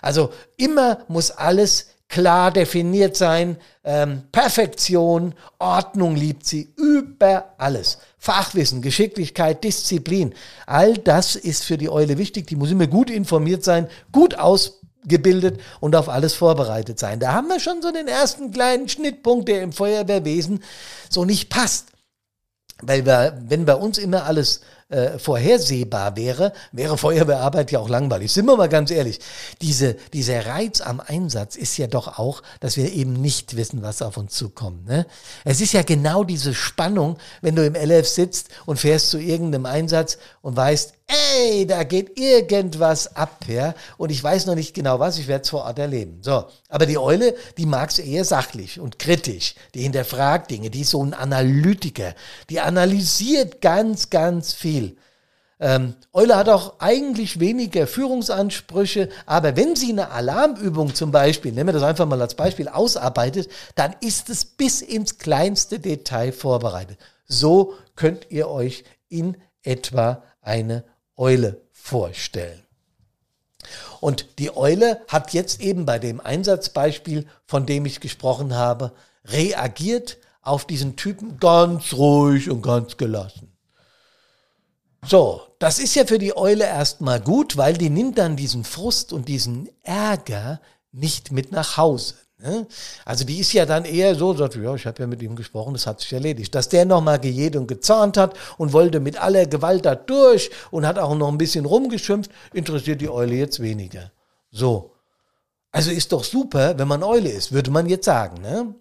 Also 0.00 0.32
immer 0.56 0.98
muss 1.08 1.30
alles 1.30 1.86
klar 2.12 2.50
definiert 2.50 3.16
sein. 3.16 3.56
Ähm, 3.82 4.24
Perfektion, 4.30 5.34
Ordnung 5.58 6.14
liebt 6.14 6.46
sie 6.46 6.72
über 6.76 7.54
alles. 7.56 7.98
Fachwissen, 8.18 8.82
Geschicklichkeit, 8.82 9.64
Disziplin. 9.64 10.34
All 10.66 10.98
das 10.98 11.36
ist 11.36 11.64
für 11.64 11.78
die 11.78 11.88
Eule 11.88 12.18
wichtig. 12.18 12.46
Die 12.46 12.54
muss 12.54 12.70
immer 12.70 12.86
gut 12.86 13.10
informiert 13.10 13.64
sein, 13.64 13.88
gut 14.12 14.38
ausgebildet 14.38 15.58
und 15.80 15.96
auf 15.96 16.10
alles 16.10 16.34
vorbereitet 16.34 16.98
sein. 16.98 17.18
Da 17.18 17.32
haben 17.32 17.48
wir 17.48 17.58
schon 17.58 17.80
so 17.80 17.90
den 17.90 18.08
ersten 18.08 18.52
kleinen 18.52 18.90
Schnittpunkt, 18.90 19.48
der 19.48 19.62
im 19.62 19.72
Feuerwehrwesen 19.72 20.62
so 21.08 21.24
nicht 21.24 21.48
passt. 21.48 21.86
Weil 22.82 23.06
wir, 23.06 23.40
wenn 23.46 23.64
bei 23.64 23.74
uns 23.74 23.96
immer 23.96 24.26
alles 24.26 24.60
äh, 24.92 25.18
vorhersehbar 25.18 26.16
wäre, 26.16 26.52
wäre 26.70 26.98
Feuerwehrarbeit 26.98 27.72
ja 27.72 27.78
auch 27.78 27.88
langweilig. 27.88 28.32
Sind 28.32 28.46
wir 28.46 28.56
mal 28.56 28.68
ganz 28.68 28.90
ehrlich. 28.90 29.20
Diese, 29.60 29.94
dieser 30.12 30.46
Reiz 30.46 30.80
am 30.80 31.00
Einsatz 31.00 31.56
ist 31.56 31.76
ja 31.78 31.86
doch 31.86 32.18
auch, 32.18 32.42
dass 32.60 32.76
wir 32.76 32.92
eben 32.92 33.14
nicht 33.14 33.56
wissen, 33.56 33.82
was 33.82 34.02
auf 34.02 34.16
uns 34.16 34.34
zukommt. 34.34 34.86
Ne? 34.86 35.06
Es 35.44 35.60
ist 35.60 35.72
ja 35.72 35.82
genau 35.82 36.24
diese 36.24 36.54
Spannung, 36.54 37.16
wenn 37.40 37.56
du 37.56 37.64
im 37.64 37.74
LF 37.74 38.06
sitzt 38.06 38.50
und 38.66 38.78
fährst 38.78 39.10
zu 39.10 39.18
irgendeinem 39.18 39.66
Einsatz 39.66 40.18
und 40.42 40.56
weißt, 40.56 40.92
ey, 41.12 41.66
da 41.66 41.84
geht 41.84 42.18
irgendwas 42.18 43.16
ab, 43.16 43.44
ja. 43.48 43.74
Und 43.96 44.10
ich 44.10 44.22
weiß 44.22 44.46
noch 44.46 44.54
nicht 44.54 44.74
genau 44.74 44.98
was, 44.98 45.18
ich 45.18 45.28
werde 45.28 45.42
es 45.42 45.50
vor 45.50 45.64
Ort 45.64 45.78
erleben. 45.78 46.18
So. 46.22 46.44
Aber 46.68 46.86
die 46.86 46.98
Eule, 46.98 47.34
die 47.58 47.66
mag 47.66 47.90
es 47.90 47.98
eher 47.98 48.24
sachlich 48.24 48.80
und 48.80 48.98
kritisch. 48.98 49.54
Die 49.74 49.82
hinterfragt 49.82 50.50
Dinge, 50.50 50.70
die 50.70 50.80
ist 50.80 50.90
so 50.90 51.04
ein 51.04 51.14
Analytiker. 51.14 52.14
Die 52.50 52.60
analysiert 52.60 53.60
ganz, 53.60 54.10
ganz 54.10 54.52
viel. 54.52 54.81
Ähm, 55.62 55.94
Eule 56.12 56.36
hat 56.36 56.48
auch 56.48 56.80
eigentlich 56.80 57.38
weniger 57.38 57.86
Führungsansprüche, 57.86 59.08
aber 59.26 59.54
wenn 59.54 59.76
sie 59.76 59.92
eine 59.92 60.10
Alarmübung 60.10 60.92
zum 60.92 61.12
Beispiel, 61.12 61.52
nehmen 61.52 61.68
wir 61.68 61.74
das 61.74 61.84
einfach 61.84 62.04
mal 62.04 62.20
als 62.20 62.34
Beispiel, 62.34 62.66
ausarbeitet, 62.66 63.48
dann 63.76 63.94
ist 64.00 64.28
es 64.28 64.44
bis 64.44 64.82
ins 64.82 65.18
kleinste 65.18 65.78
Detail 65.78 66.32
vorbereitet. 66.32 66.98
So 67.26 67.74
könnt 67.94 68.26
ihr 68.30 68.48
euch 68.48 68.82
in 69.08 69.36
etwa 69.62 70.24
eine 70.40 70.82
Eule 71.16 71.60
vorstellen. 71.70 72.64
Und 74.00 74.40
die 74.40 74.56
Eule 74.56 75.00
hat 75.06 75.32
jetzt 75.32 75.60
eben 75.60 75.86
bei 75.86 76.00
dem 76.00 76.20
Einsatzbeispiel, 76.20 77.28
von 77.46 77.66
dem 77.66 77.86
ich 77.86 78.00
gesprochen 78.00 78.56
habe, 78.56 78.90
reagiert 79.26 80.18
auf 80.40 80.66
diesen 80.66 80.96
Typen 80.96 81.38
ganz 81.38 81.92
ruhig 81.92 82.50
und 82.50 82.62
ganz 82.62 82.96
gelassen. 82.96 83.51
So, 85.04 85.42
das 85.58 85.78
ist 85.78 85.94
ja 85.94 86.04
für 86.04 86.18
die 86.18 86.36
Eule 86.36 86.64
erstmal 86.64 87.20
gut, 87.20 87.56
weil 87.56 87.76
die 87.76 87.90
nimmt 87.90 88.18
dann 88.18 88.36
diesen 88.36 88.64
Frust 88.64 89.12
und 89.12 89.28
diesen 89.28 89.68
Ärger 89.82 90.60
nicht 90.92 91.32
mit 91.32 91.50
nach 91.50 91.76
Hause. 91.76 92.14
Ne? 92.38 92.66
Also 93.04 93.24
die 93.24 93.38
ist 93.38 93.52
ja 93.52 93.66
dann 93.66 93.84
eher 93.84 94.14
so, 94.14 94.34
sagt, 94.34 94.56
ja, 94.56 94.74
ich 94.74 94.86
habe 94.86 95.00
ja 95.00 95.06
mit 95.06 95.22
ihm 95.22 95.36
gesprochen, 95.36 95.74
das 95.74 95.86
hat 95.86 96.00
sich 96.00 96.12
erledigt. 96.12 96.54
Dass 96.54 96.68
der 96.68 96.84
nochmal 96.84 97.18
gejedet 97.18 97.60
und 97.60 97.66
gezahnt 97.68 98.16
hat 98.16 98.36
und 98.58 98.72
wollte 98.72 99.00
mit 99.00 99.20
aller 99.20 99.46
Gewalt 99.46 99.84
da 99.84 99.94
durch 99.94 100.50
und 100.70 100.86
hat 100.86 100.98
auch 100.98 101.14
noch 101.14 101.28
ein 101.28 101.38
bisschen 101.38 101.64
rumgeschimpft, 101.64 102.30
interessiert 102.52 103.00
die 103.00 103.10
Eule 103.10 103.34
jetzt 103.34 103.60
weniger. 103.60 104.10
So. 104.50 104.92
Also 105.70 105.90
ist 105.90 106.12
doch 106.12 106.24
super, 106.24 106.78
wenn 106.78 106.88
man 106.88 107.02
Eule 107.02 107.30
ist, 107.30 107.52
würde 107.52 107.70
man 107.70 107.88
jetzt 107.88 108.04
sagen. 108.04 108.42
Ne? 108.42 108.74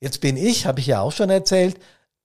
Jetzt 0.00 0.20
bin 0.20 0.36
ich, 0.36 0.66
habe 0.66 0.80
ich 0.80 0.86
ja 0.86 1.00
auch 1.00 1.12
schon 1.12 1.30
erzählt, 1.30 1.78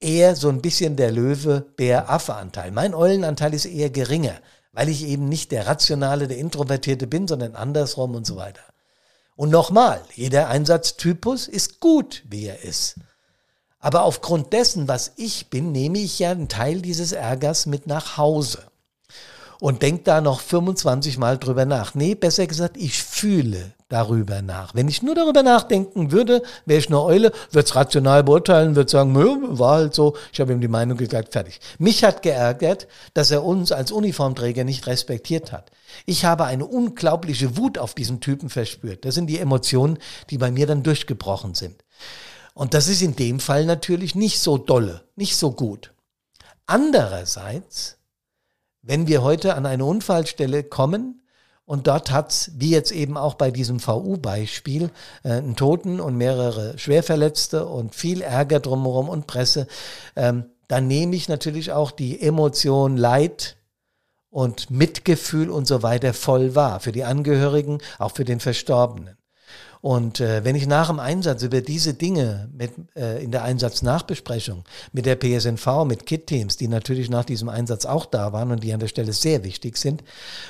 eher 0.04 0.36
so 0.36 0.50
ein 0.50 0.62
bisschen 0.62 0.96
der 0.96 1.12
Löwe, 1.12 1.66
Bär, 1.76 2.10
Affe-Anteil. 2.10 2.72
Mein 2.72 2.94
Eulenanteil 2.94 3.54
ist 3.54 3.66
eher 3.66 3.90
geringer, 3.90 4.36
weil 4.72 4.90
ich 4.90 5.06
eben 5.06 5.30
nicht 5.30 5.52
der 5.52 5.68
rationale, 5.68 6.28
der 6.28 6.38
Introvertierte 6.38 7.08
bin, 7.08 7.28
sondern 7.28 7.56
andersrum 7.56 8.16
und 8.16 8.26
so 8.26 8.36
weiter. 8.36 8.62
Und 9.36 9.50
nochmal, 9.50 10.02
jeder 10.14 10.50
Einsatztypus 10.50 11.48
ist 11.48 11.80
gut, 11.80 12.24
wie 12.30 12.46
er 12.46 12.64
ist. 12.64 12.96
Aber 13.80 14.04
aufgrund 14.04 14.54
dessen, 14.54 14.88
was 14.88 15.14
ich 15.18 15.50
bin, 15.50 15.72
nehme 15.72 15.98
ich 15.98 16.20
ja 16.20 16.32
einen 16.32 16.48
Teil 16.48 16.82
dieses 16.82 17.12
Ärgers 17.12 17.66
mit 17.66 17.88
nach 17.88 18.18
Hause 18.18 18.64
und 19.60 19.82
denke 19.82 20.04
da 20.04 20.22
noch 20.22 20.40
25 20.40 21.18
Mal 21.18 21.38
drüber 21.38 21.66
nach. 21.66 21.96
Nee, 21.96 22.16
besser 22.16 22.48
gesagt, 22.48 22.78
ich 22.78 23.02
fühle 23.02 23.74
darüber 23.94 24.42
nach. 24.42 24.74
Wenn 24.74 24.88
ich 24.88 25.04
nur 25.04 25.14
darüber 25.14 25.44
nachdenken 25.44 26.12
würde, 26.12 26.42
wäre 26.66 26.80
ich 26.80 26.88
eine 26.88 27.02
Eule, 27.02 27.32
würde 27.52 27.66
es 27.66 27.76
rational 27.76 28.24
beurteilen, 28.24 28.76
würde 28.76 28.90
sagen, 28.90 29.14
war 29.16 29.76
halt 29.76 29.94
so, 29.94 30.18
ich 30.32 30.40
habe 30.40 30.52
ihm 30.52 30.62
die 30.62 30.68
Meinung 30.68 30.98
gesagt, 30.98 31.34
fertig. 31.34 31.60
Mich 31.78 32.04
hat 32.04 32.24
geärgert, 32.24 32.88
dass 33.14 33.30
er 33.30 33.44
uns 33.44 33.72
als 33.72 33.92
Uniformträger 33.92 34.64
nicht 34.64 34.88
respektiert 34.88 35.52
hat. 35.52 35.70
Ich 36.08 36.26
habe 36.26 36.46
eine 36.46 36.66
unglaubliche 36.66 37.56
Wut 37.56 37.78
auf 37.78 37.94
diesen 37.94 38.20
Typen 38.20 38.50
verspürt. 38.50 39.06
Das 39.06 39.14
sind 39.14 39.28
die 39.28 39.38
Emotionen, 39.38 40.00
die 40.32 40.40
bei 40.40 40.50
mir 40.50 40.66
dann 40.66 40.82
durchgebrochen 40.82 41.54
sind. 41.54 41.84
Und 42.56 42.74
das 42.74 42.88
ist 42.88 43.04
in 43.04 43.16
dem 43.16 43.40
Fall 43.40 43.66
natürlich 43.66 44.16
nicht 44.16 44.40
so 44.40 44.58
dolle, 44.58 45.04
nicht 45.16 45.36
so 45.36 45.52
gut. 45.52 45.94
Andererseits, 46.66 47.98
wenn 48.82 49.08
wir 49.08 49.22
heute 49.22 49.54
an 49.54 49.68
eine 49.68 49.86
Unfallstelle 49.86 50.64
kommen, 50.64 51.23
und 51.66 51.88
dort 51.88 52.12
hat's, 52.12 52.52
wie 52.56 52.72
jetzt 52.72 52.92
eben 52.92 53.18
auch 53.18 53.36
bei 53.36 53.52
diesem 53.52 53.80
VU-Beispiel, 53.80 54.90
äh, 55.24 55.30
einen 55.30 55.56
Toten 55.56 56.00
und 56.00 56.16
mehrere 56.16 56.78
Schwerverletzte 56.78 57.66
und 57.66 57.96
viel 57.96 58.22
Ärger 58.22 58.60
drumherum 58.60 59.10
und 59.10 59.28
Presse. 59.28 59.68
Ähm, 60.16 60.46
dann 60.68 60.88
nehme 60.88 61.16
ich 61.16 61.30
natürlich 61.30 61.72
auch 61.72 61.92
die 61.92 62.22
Emotion 62.22 62.98
Leid, 62.98 63.58
und 64.34 64.72
Mitgefühl 64.72 65.52
und 65.52 65.68
so 65.68 65.84
weiter 65.84 66.14
voll 66.14 66.56
wahr. 66.56 66.80
Für 66.80 66.92
die 66.92 67.04
Angehörigen, 67.04 67.78
auch 68.00 68.12
für 68.12 68.26
den 68.26 68.40
Verstorbenen. 68.40 69.16
Und 69.84 70.22
äh, 70.22 70.46
wenn 70.46 70.56
ich 70.56 70.66
nach 70.66 70.88
dem 70.88 71.02
Einsatz 71.02 71.44
über 71.44 71.60
diese 71.60 71.94
Dinge 71.94 72.50
mit, 72.58 72.72
äh, 72.96 73.22
in 73.22 73.32
der 73.32 73.44
Einsatznachbesprechung 73.44 74.64
mit 74.94 75.06
der 75.06 75.18
PSNV, 75.18 75.84
mit 75.86 76.06
KIT-Teams, 76.06 76.56
die 76.56 76.70
natürlich 76.70 77.10
nach 77.10 77.26
diesem 77.26 77.50
Einsatz 77.50 77.86
auch 77.86 78.06
da 78.06 78.32
waren 78.32 78.52
und 78.52 78.64
die 78.64 78.72
an 78.72 78.80
der 78.80 78.88
Stelle 78.88 79.12
sehr 79.12 79.44
wichtig 79.44 79.76
sind, 79.76 80.02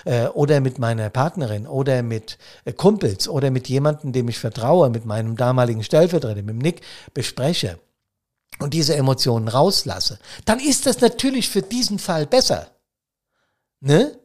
äh, 0.05 0.27
oder 0.27 0.61
mit 0.61 0.77
meiner 0.77 1.09
Partnerin 1.09 1.65
oder 1.65 2.03
mit 2.03 2.37
äh, 2.65 2.73
Kumpels 2.73 3.27
oder 3.27 3.49
mit 3.49 3.67
jemandem, 3.69 4.11
dem 4.11 4.29
ich 4.29 4.37
vertraue, 4.37 4.91
mit 4.91 5.07
meinem 5.07 5.35
damaligen 5.35 5.83
Stellvertreter, 5.83 6.43
mit 6.43 6.49
dem 6.49 6.59
Nick, 6.59 6.81
bespreche 7.15 7.79
und 8.59 8.75
diese 8.75 8.95
Emotionen 8.95 9.47
rauslasse, 9.47 10.19
dann 10.45 10.59
ist 10.59 10.85
das 10.85 11.01
natürlich 11.01 11.49
für 11.49 11.63
diesen 11.63 11.97
Fall 11.97 12.27
besser. 12.27 12.67
Ne? 13.79 14.15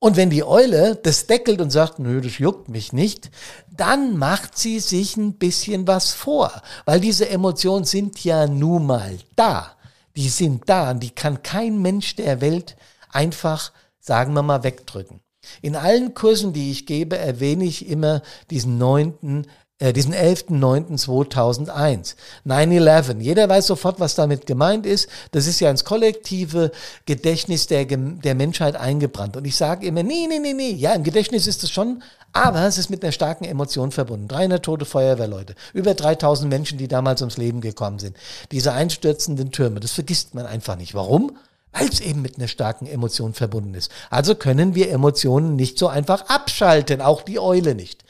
Und 0.00 0.16
wenn 0.16 0.30
die 0.30 0.44
Eule 0.44 0.94
das 0.94 1.26
deckelt 1.26 1.60
und 1.60 1.70
sagt, 1.70 1.98
nö, 1.98 2.20
das 2.20 2.38
juckt 2.38 2.68
mich 2.68 2.92
nicht, 2.92 3.30
dann 3.70 4.16
macht 4.16 4.56
sie 4.56 4.78
sich 4.78 5.16
ein 5.16 5.34
bisschen 5.34 5.88
was 5.88 6.12
vor, 6.12 6.62
weil 6.84 7.00
diese 7.00 7.28
Emotionen 7.28 7.84
sind 7.84 8.22
ja 8.22 8.46
nun 8.46 8.86
mal 8.86 9.18
da. 9.34 9.72
Die 10.14 10.28
sind 10.28 10.68
da 10.68 10.92
und 10.92 11.00
die 11.00 11.10
kann 11.10 11.42
kein 11.42 11.82
Mensch 11.82 12.14
der 12.14 12.40
Welt 12.40 12.76
einfach, 13.10 13.72
sagen 13.98 14.34
wir 14.34 14.42
mal, 14.42 14.62
wegdrücken. 14.62 15.20
In 15.62 15.74
allen 15.74 16.14
Kursen, 16.14 16.52
die 16.52 16.70
ich 16.70 16.86
gebe, 16.86 17.18
erwähne 17.18 17.64
ich 17.64 17.88
immer 17.88 18.22
diesen 18.50 18.78
neunten 18.78 19.46
äh, 19.78 19.92
diesen 19.92 20.12
11.09.2001. 20.12 22.16
9-11. 22.46 23.20
Jeder 23.20 23.48
weiß 23.48 23.68
sofort, 23.68 24.00
was 24.00 24.16
damit 24.16 24.46
gemeint 24.46 24.86
ist. 24.86 25.08
Das 25.32 25.46
ist 25.46 25.60
ja 25.60 25.70
ins 25.70 25.84
kollektive 25.84 26.72
Gedächtnis 27.06 27.68
der, 27.68 27.84
der 27.84 28.34
Menschheit 28.34 28.74
eingebrannt. 28.76 29.36
Und 29.36 29.44
ich 29.44 29.56
sage 29.56 29.86
immer, 29.86 30.02
nee, 30.02 30.26
nee, 30.28 30.40
nee, 30.40 30.52
nee. 30.52 30.72
Ja, 30.72 30.94
im 30.94 31.04
Gedächtnis 31.04 31.46
ist 31.46 31.62
es 31.62 31.70
schon, 31.70 32.02
aber 32.32 32.66
es 32.66 32.76
ist 32.76 32.90
mit 32.90 33.02
einer 33.02 33.12
starken 33.12 33.44
Emotion 33.44 33.92
verbunden. 33.92 34.28
300 34.28 34.64
tote 34.64 34.84
Feuerwehrleute, 34.84 35.54
über 35.72 35.94
3000 35.94 36.50
Menschen, 36.50 36.78
die 36.78 36.88
damals 36.88 37.22
ums 37.22 37.36
Leben 37.36 37.60
gekommen 37.60 38.00
sind. 38.00 38.16
Diese 38.50 38.72
einstürzenden 38.72 39.52
Türme, 39.52 39.78
das 39.80 39.92
vergisst 39.92 40.34
man 40.34 40.46
einfach 40.46 40.76
nicht. 40.76 40.94
Warum? 40.94 41.36
weil 41.70 41.88
es 41.88 42.00
eben 42.00 42.22
mit 42.22 42.38
einer 42.38 42.48
starken 42.48 42.86
Emotion 42.86 43.34
verbunden 43.34 43.74
ist. 43.74 43.92
Also 44.10 44.34
können 44.34 44.74
wir 44.74 44.90
Emotionen 44.90 45.54
nicht 45.54 45.78
so 45.78 45.88
einfach 45.88 46.28
abschalten, 46.28 47.00
auch 47.00 47.22
die 47.22 47.38
Eule 47.38 47.74
nicht. 47.74 48.04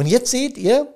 Und 0.00 0.06
jetzt 0.06 0.30
seht 0.30 0.56
ihr, 0.56 0.94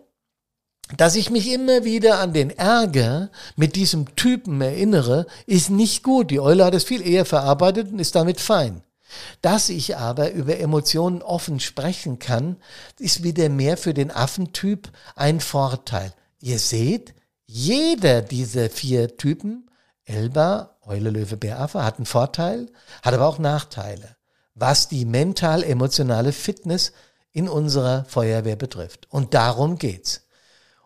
dass 0.97 1.15
ich 1.15 1.29
mich 1.29 1.53
immer 1.53 1.85
wieder 1.85 2.21
an 2.21 2.33
den 2.33 2.49
Ärger 2.49 3.31
mit 3.55 3.77
diesem 3.77 4.17
Typen 4.17 4.63
erinnere, 4.63 5.27
ist 5.45 5.69
nicht 5.69 6.03
gut. 6.03 6.31
Die 6.31 6.41
Eule 6.41 6.65
hat 6.65 6.73
es 6.73 6.85
viel 6.85 7.07
eher 7.07 7.27
verarbeitet 7.27 7.93
und 7.93 7.99
ist 7.99 8.15
damit 8.15 8.41
fein. 8.41 8.83
Dass 9.43 9.69
ich 9.69 9.99
aber 9.99 10.31
über 10.31 10.59
Emotionen 10.59 11.21
offen 11.21 11.61
sprechen 11.61 12.19
kann, 12.19 12.57
ist 12.99 13.23
wieder 13.23 13.51
mehr 13.51 13.77
für 13.77 13.93
den 13.93 14.11
Affentyp 14.11 14.91
ein 15.17 15.41
Vorteil. 15.41 16.15
Ihr 16.41 16.59
seht, 16.59 17.15
jeder 17.45 18.23
dieser 18.23 18.71
vier 18.71 19.19
Typen, 19.19 19.69
Elba, 20.07 20.79
Eule, 20.81 21.11
Löwe, 21.11 21.37
Bär, 21.37 21.61
Affe, 21.61 21.85
hat 21.85 21.99
einen 21.99 22.07
Vorteil, 22.07 22.71
hat 23.03 23.13
aber 23.13 23.29
auch 23.29 23.39
Nachteile, 23.39 24.17
was 24.55 24.89
die 24.89 25.05
mental-emotionale 25.05 26.33
Fitness 26.33 26.93
in 27.35 27.49
unserer 27.49 28.07
Feuerwehr 28.07 28.57
betrifft. 28.57 29.07
Und 29.11 29.35
darum 29.35 29.77
geht's. 29.77 30.23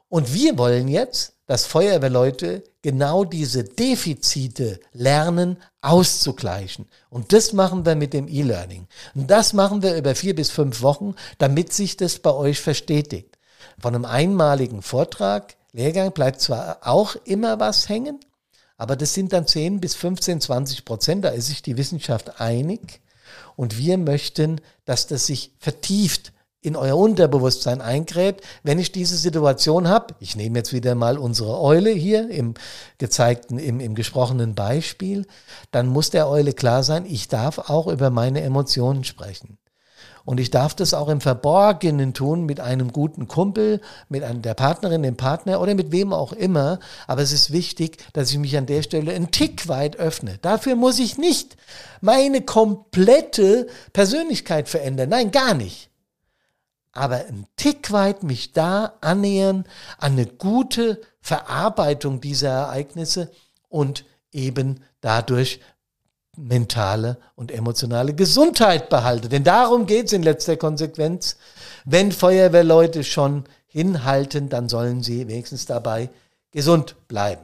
Und 0.08 0.34
wir 0.34 0.58
wollen 0.58 0.88
jetzt, 0.88 1.34
dass 1.46 1.66
Feuerwehrleute 1.66 2.64
genau 2.82 3.24
diese 3.24 3.64
Defizite 3.64 4.80
lernen 4.92 5.58
auszugleichen. 5.82 6.86
Und 7.10 7.32
das 7.32 7.52
machen 7.52 7.86
wir 7.86 7.94
mit 7.94 8.12
dem 8.12 8.26
E-Learning. 8.28 8.86
Und 9.14 9.30
das 9.30 9.52
machen 9.52 9.82
wir 9.82 9.96
über 9.96 10.14
vier 10.14 10.34
bis 10.34 10.50
fünf 10.50 10.82
Wochen, 10.82 11.14
damit 11.36 11.72
sich 11.72 11.96
das 11.96 12.18
bei 12.18 12.32
euch 12.32 12.60
verstetigt. 12.60 13.38
Von 13.78 13.94
einem 13.94 14.04
einmaligen 14.04 14.82
Vortrag, 14.82 15.56
Lehrgang 15.72 16.12
bleibt 16.12 16.40
zwar 16.40 16.78
auch 16.82 17.16
immer 17.24 17.60
was 17.60 17.88
hängen, 17.88 18.18
aber 18.76 18.96
das 18.96 19.12
sind 19.12 19.32
dann 19.32 19.46
10 19.46 19.80
bis 19.80 19.94
15, 19.94 20.40
20 20.40 20.84
Prozent, 20.84 21.24
da 21.24 21.30
ist 21.30 21.48
sich 21.48 21.62
die 21.62 21.76
Wissenschaft 21.76 22.40
einig. 22.40 23.00
Und 23.56 23.76
wir 23.76 23.98
möchten, 23.98 24.60
dass 24.84 25.06
das 25.06 25.26
sich 25.26 25.52
vertieft 25.58 26.32
in 26.60 26.74
euer 26.74 26.96
Unterbewusstsein 26.96 27.80
eingräbt, 27.80 28.44
wenn 28.64 28.78
ich 28.78 28.90
diese 28.90 29.16
Situation 29.16 29.88
habe, 29.88 30.14
ich 30.18 30.34
nehme 30.34 30.58
jetzt 30.58 30.72
wieder 30.72 30.94
mal 30.94 31.16
unsere 31.16 31.60
Eule 31.60 31.90
hier 31.90 32.28
im 32.30 32.54
gezeigten, 32.98 33.58
im, 33.58 33.78
im 33.78 33.94
gesprochenen 33.94 34.54
Beispiel, 34.54 35.26
dann 35.70 35.86
muss 35.86 36.10
der 36.10 36.28
Eule 36.28 36.52
klar 36.52 36.82
sein, 36.82 37.06
ich 37.06 37.28
darf 37.28 37.70
auch 37.70 37.86
über 37.86 38.10
meine 38.10 38.40
Emotionen 38.40 39.04
sprechen. 39.04 39.58
Und 40.24 40.40
ich 40.40 40.50
darf 40.50 40.74
das 40.74 40.92
auch 40.92 41.08
im 41.08 41.22
Verborgenen 41.22 42.12
tun 42.12 42.44
mit 42.44 42.60
einem 42.60 42.92
guten 42.92 43.28
Kumpel, 43.28 43.80
mit 44.10 44.24
einer, 44.24 44.40
der 44.40 44.52
Partnerin, 44.52 45.02
dem 45.02 45.16
Partner 45.16 45.58
oder 45.58 45.74
mit 45.74 45.90
wem 45.90 46.12
auch 46.12 46.34
immer. 46.34 46.80
Aber 47.06 47.22
es 47.22 47.32
ist 47.32 47.50
wichtig, 47.50 47.96
dass 48.12 48.30
ich 48.30 48.36
mich 48.36 48.54
an 48.58 48.66
der 48.66 48.82
Stelle 48.82 49.14
einen 49.14 49.30
Tick 49.30 49.68
weit 49.68 49.96
öffne. 49.96 50.36
Dafür 50.42 50.76
muss 50.76 50.98
ich 50.98 51.16
nicht 51.16 51.56
meine 52.02 52.42
komplette 52.42 53.68
Persönlichkeit 53.94 54.68
verändern. 54.68 55.08
Nein, 55.08 55.30
gar 55.30 55.54
nicht 55.54 55.87
aber 56.98 57.26
ein 57.26 57.46
Tick 57.56 57.92
weit 57.92 58.22
mich 58.22 58.52
da 58.52 58.94
annähern 59.00 59.64
an 59.98 60.12
eine 60.12 60.26
gute 60.26 61.00
Verarbeitung 61.20 62.20
dieser 62.20 62.50
Ereignisse 62.50 63.30
und 63.68 64.04
eben 64.32 64.82
dadurch 65.00 65.60
mentale 66.36 67.18
und 67.34 67.50
emotionale 67.50 68.14
Gesundheit 68.14 68.88
behalte. 68.88 69.28
Denn 69.28 69.44
darum 69.44 69.86
geht 69.86 70.06
es 70.06 70.12
in 70.12 70.22
letzter 70.22 70.56
Konsequenz. 70.56 71.36
Wenn 71.84 72.12
Feuerwehrleute 72.12 73.04
schon 73.04 73.44
hinhalten, 73.66 74.48
dann 74.48 74.68
sollen 74.68 75.02
sie 75.02 75.28
wenigstens 75.28 75.66
dabei 75.66 76.10
gesund 76.50 76.96
bleiben. 77.08 77.42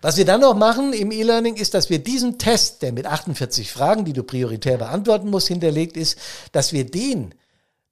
Was 0.00 0.18
wir 0.18 0.26
dann 0.26 0.42
noch 0.42 0.54
machen 0.54 0.92
im 0.92 1.10
E-Learning 1.10 1.56
ist, 1.56 1.72
dass 1.72 1.88
wir 1.88 1.98
diesen 1.98 2.38
Test, 2.38 2.82
der 2.82 2.92
mit 2.92 3.06
48 3.06 3.72
Fragen, 3.72 4.04
die 4.04 4.12
du 4.12 4.22
prioritär 4.22 4.76
beantworten 4.76 5.30
musst, 5.30 5.48
hinterlegt 5.48 5.96
ist, 5.96 6.18
dass 6.52 6.74
wir 6.74 6.84
den 6.84 7.34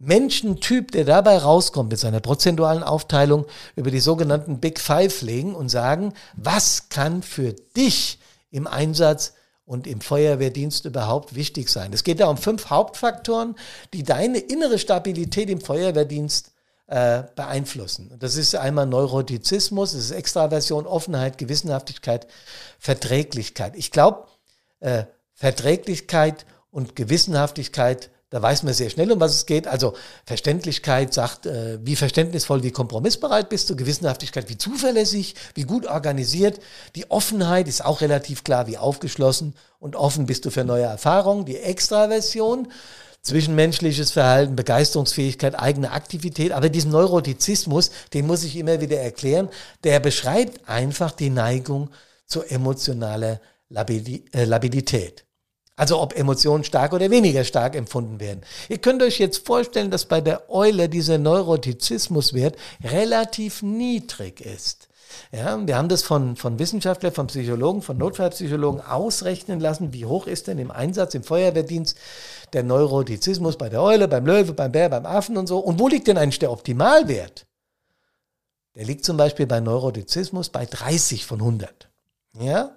Menschentyp, 0.04 0.90
der 0.90 1.04
dabei 1.04 1.38
rauskommt 1.38 1.90
mit 1.90 1.98
seiner 2.00 2.18
prozentualen 2.18 2.82
Aufteilung 2.82 3.46
über 3.76 3.92
die 3.92 4.00
sogenannten 4.00 4.58
Big 4.58 4.80
Five 4.80 5.22
legen 5.22 5.54
und 5.54 5.68
sagen, 5.68 6.12
was 6.34 6.88
kann 6.88 7.22
für 7.22 7.52
dich 7.76 8.18
im 8.50 8.66
Einsatz 8.66 9.34
und 9.64 9.86
im 9.86 10.00
Feuerwehrdienst 10.00 10.86
überhaupt 10.86 11.36
wichtig 11.36 11.68
sein. 11.68 11.92
Es 11.92 12.02
geht 12.02 12.18
da 12.18 12.26
um 12.26 12.36
fünf 12.36 12.68
Hauptfaktoren, 12.68 13.54
die 13.94 14.02
deine 14.02 14.38
innere 14.38 14.80
Stabilität 14.80 15.48
im 15.48 15.60
Feuerwehrdienst 15.60 16.50
äh, 16.88 17.22
beeinflussen. 17.36 18.12
Das 18.18 18.34
ist 18.34 18.56
einmal 18.56 18.86
Neurotizismus, 18.86 19.92
das 19.92 20.06
ist 20.06 20.10
Extraversion, 20.10 20.84
Offenheit, 20.84 21.38
Gewissenhaftigkeit, 21.38 22.26
Verträglichkeit. 22.80 23.76
Ich 23.76 23.92
glaube, 23.92 24.26
äh, 24.80 25.04
Verträglichkeit 25.32 26.44
und 26.72 26.96
Gewissenhaftigkeit 26.96 28.10
da 28.32 28.40
weiß 28.40 28.62
man 28.62 28.72
sehr 28.72 28.88
schnell, 28.88 29.12
um 29.12 29.20
was 29.20 29.34
es 29.34 29.44
geht. 29.44 29.68
Also 29.68 29.92
Verständlichkeit 30.24 31.12
sagt, 31.12 31.44
äh, 31.44 31.78
wie 31.82 31.96
verständnisvoll, 31.96 32.62
wie 32.62 32.70
kompromissbereit 32.70 33.50
bist 33.50 33.68
du. 33.68 33.76
Gewissenhaftigkeit, 33.76 34.48
wie 34.48 34.56
zuverlässig, 34.56 35.34
wie 35.54 35.64
gut 35.64 35.86
organisiert. 35.86 36.58
Die 36.96 37.10
Offenheit 37.10 37.68
ist 37.68 37.84
auch 37.84 38.00
relativ 38.00 38.42
klar, 38.42 38.66
wie 38.66 38.78
aufgeschlossen 38.78 39.54
und 39.78 39.96
offen 39.96 40.24
bist 40.24 40.46
du 40.46 40.50
für 40.50 40.64
neue 40.64 40.84
Erfahrungen. 40.84 41.44
Die 41.44 41.58
Extraversion, 41.58 42.72
zwischenmenschliches 43.20 44.12
Verhalten, 44.12 44.56
Begeisterungsfähigkeit, 44.56 45.60
eigene 45.60 45.90
Aktivität. 45.90 46.52
Aber 46.52 46.70
diesen 46.70 46.90
Neurotizismus, 46.90 47.90
den 48.14 48.26
muss 48.26 48.44
ich 48.44 48.56
immer 48.56 48.80
wieder 48.80 48.96
erklären, 48.96 49.50
der 49.84 50.00
beschreibt 50.00 50.66
einfach 50.70 51.10
die 51.12 51.28
Neigung 51.28 51.90
zu 52.24 52.42
emotionaler 52.44 53.42
äh, 53.68 54.44
Labilität. 54.44 55.26
Also 55.76 56.00
ob 56.00 56.16
Emotionen 56.18 56.64
stark 56.64 56.92
oder 56.92 57.10
weniger 57.10 57.44
stark 57.44 57.74
empfunden 57.74 58.20
werden. 58.20 58.42
Ihr 58.68 58.78
könnt 58.78 59.02
euch 59.02 59.18
jetzt 59.18 59.46
vorstellen, 59.46 59.90
dass 59.90 60.04
bei 60.04 60.20
der 60.20 60.50
Eule 60.50 60.88
dieser 60.88 61.18
Neurotizismuswert 61.18 62.56
relativ 62.84 63.62
niedrig 63.62 64.40
ist. 64.40 64.88
Ja, 65.30 65.66
wir 65.66 65.76
haben 65.76 65.88
das 65.88 66.02
von, 66.02 66.36
von 66.36 66.58
Wissenschaftlern, 66.58 67.12
von 67.12 67.26
Psychologen, 67.26 67.82
von 67.82 67.98
Notfallpsychologen 67.98 68.80
ausrechnen 68.80 69.60
lassen, 69.60 69.92
wie 69.92 70.06
hoch 70.06 70.26
ist 70.26 70.46
denn 70.46 70.58
im 70.58 70.70
Einsatz, 70.70 71.14
im 71.14 71.22
Feuerwehrdienst 71.22 71.98
der 72.52 72.62
Neurotizismus 72.62 73.56
bei 73.56 73.68
der 73.68 73.82
Eule, 73.82 74.08
beim 74.08 74.26
Löwe, 74.26 74.52
beim 74.52 74.72
Bär, 74.72 74.88
beim 74.88 75.06
Affen 75.06 75.36
und 75.36 75.46
so. 75.46 75.58
Und 75.58 75.78
wo 75.78 75.88
liegt 75.88 76.06
denn 76.06 76.18
eigentlich 76.18 76.38
der 76.38 76.52
Optimalwert? 76.52 77.46
Der 78.74 78.84
liegt 78.84 79.04
zum 79.04 79.16
Beispiel 79.16 79.46
bei 79.46 79.60
Neurotizismus 79.60 80.48
bei 80.48 80.66
30 80.66 81.26
von 81.26 81.40
100. 81.40 81.90
Ja? 82.38 82.76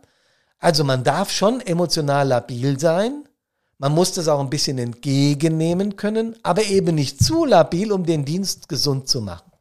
Also 0.59 0.83
man 0.83 1.03
darf 1.03 1.31
schon 1.31 1.61
emotional 1.61 2.27
labil 2.27 2.79
sein, 2.79 3.25
man 3.77 3.91
muss 3.91 4.13
das 4.13 4.27
auch 4.27 4.39
ein 4.39 4.49
bisschen 4.49 4.77
entgegennehmen 4.77 5.97
können, 5.97 6.35
aber 6.43 6.63
eben 6.63 6.95
nicht 6.95 7.23
zu 7.23 7.45
labil, 7.45 7.91
um 7.91 8.05
den 8.05 8.23
Dienst 8.23 8.69
gesund 8.69 9.09
zu 9.09 9.21
machen. 9.21 9.51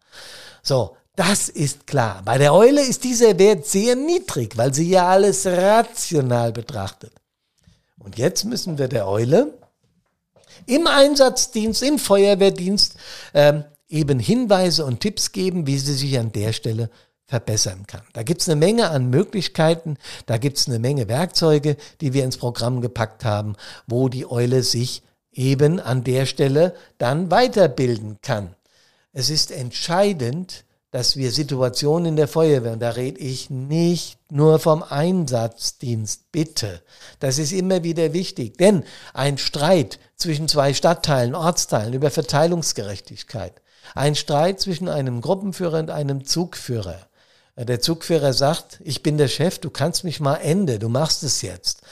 So, 0.62 0.96
das 1.16 1.48
ist 1.48 1.86
klar. 1.86 2.22
Bei 2.24 2.38
der 2.38 2.54
Eule 2.54 2.80
ist 2.80 3.04
dieser 3.04 3.38
Wert 3.38 3.66
sehr 3.66 3.96
niedrig, 3.96 4.56
weil 4.56 4.72
sie 4.72 4.88
ja 4.88 5.08
alles 5.08 5.46
rational 5.46 6.52
betrachtet. 6.52 7.12
Und 7.98 8.18
jetzt 8.18 8.44
müssen 8.44 8.78
wir 8.78 8.88
der 8.88 9.08
Eule 9.08 9.54
im 10.66 10.86
Einsatzdienst, 10.86 11.82
im 11.82 11.98
Feuerwehrdienst 11.98 12.96
ähm, 13.34 13.64
eben 13.88 14.18
Hinweise 14.18 14.84
und 14.84 15.00
Tipps 15.00 15.32
geben, 15.32 15.66
wie 15.66 15.78
sie 15.78 15.94
sich 15.94 16.18
an 16.18 16.32
der 16.32 16.52
Stelle 16.52 16.90
verbessern 17.26 17.86
kann. 17.86 18.02
Da 18.12 18.22
gibt 18.22 18.42
es 18.42 18.48
eine 18.48 18.56
Menge 18.56 18.90
an 18.90 19.10
Möglichkeiten, 19.10 19.96
da 20.26 20.38
gibt 20.38 20.58
es 20.58 20.68
eine 20.68 20.78
Menge 20.78 21.08
Werkzeuge, 21.08 21.76
die 22.00 22.12
wir 22.12 22.24
ins 22.24 22.36
Programm 22.36 22.80
gepackt 22.80 23.24
haben, 23.24 23.56
wo 23.86 24.08
die 24.08 24.30
Eule 24.30 24.62
sich 24.62 25.02
eben 25.32 25.80
an 25.80 26.04
der 26.04 26.26
Stelle 26.26 26.74
dann 26.98 27.30
weiterbilden 27.30 28.18
kann. 28.22 28.54
Es 29.12 29.30
ist 29.30 29.50
entscheidend, 29.50 30.64
dass 30.90 31.16
wir 31.16 31.32
Situationen 31.32 32.06
in 32.06 32.16
der 32.16 32.28
Feuerwehr, 32.28 32.72
und 32.72 32.78
da 32.78 32.90
rede 32.90 33.18
ich 33.18 33.50
nicht 33.50 34.16
nur 34.30 34.60
vom 34.60 34.84
Einsatzdienst, 34.84 36.30
bitte. 36.30 36.82
Das 37.18 37.38
ist 37.38 37.52
immer 37.52 37.82
wieder 37.82 38.12
wichtig, 38.12 38.58
denn 38.58 38.84
ein 39.12 39.36
Streit 39.36 39.98
zwischen 40.14 40.46
zwei 40.46 40.72
Stadtteilen, 40.72 41.34
Ortsteilen 41.34 41.94
über 41.94 42.12
Verteilungsgerechtigkeit, 42.12 43.60
ein 43.96 44.14
Streit 44.14 44.60
zwischen 44.60 44.88
einem 44.88 45.20
Gruppenführer 45.20 45.80
und 45.80 45.90
einem 45.90 46.26
Zugführer, 46.26 47.08
der 47.56 47.80
Zugführer 47.80 48.32
sagt, 48.32 48.80
ich 48.82 49.02
bin 49.02 49.16
der 49.16 49.28
Chef, 49.28 49.58
du 49.58 49.70
kannst 49.70 50.04
mich 50.04 50.20
mal 50.20 50.36
Ende, 50.36 50.78
du 50.78 50.88
machst 50.88 51.22
es 51.22 51.42
jetzt. 51.42 51.82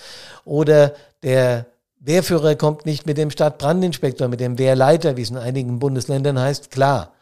Oder 0.45 0.95
der 1.23 1.67
Wehrführer 2.01 2.57
kommt 2.57 2.85
nicht 2.85 3.07
mit 3.07 3.17
dem 3.17 3.31
Stadtbrandinspektor, 3.31 4.27
mit 4.27 4.41
dem 4.41 4.59
Wehrleiter, 4.59 5.17
wie 5.17 5.23
es 5.23 5.31
in 5.31 5.37
einigen 5.37 5.79
Bundesländern 5.79 6.39
heißt, 6.39 6.71
klar. 6.71 7.15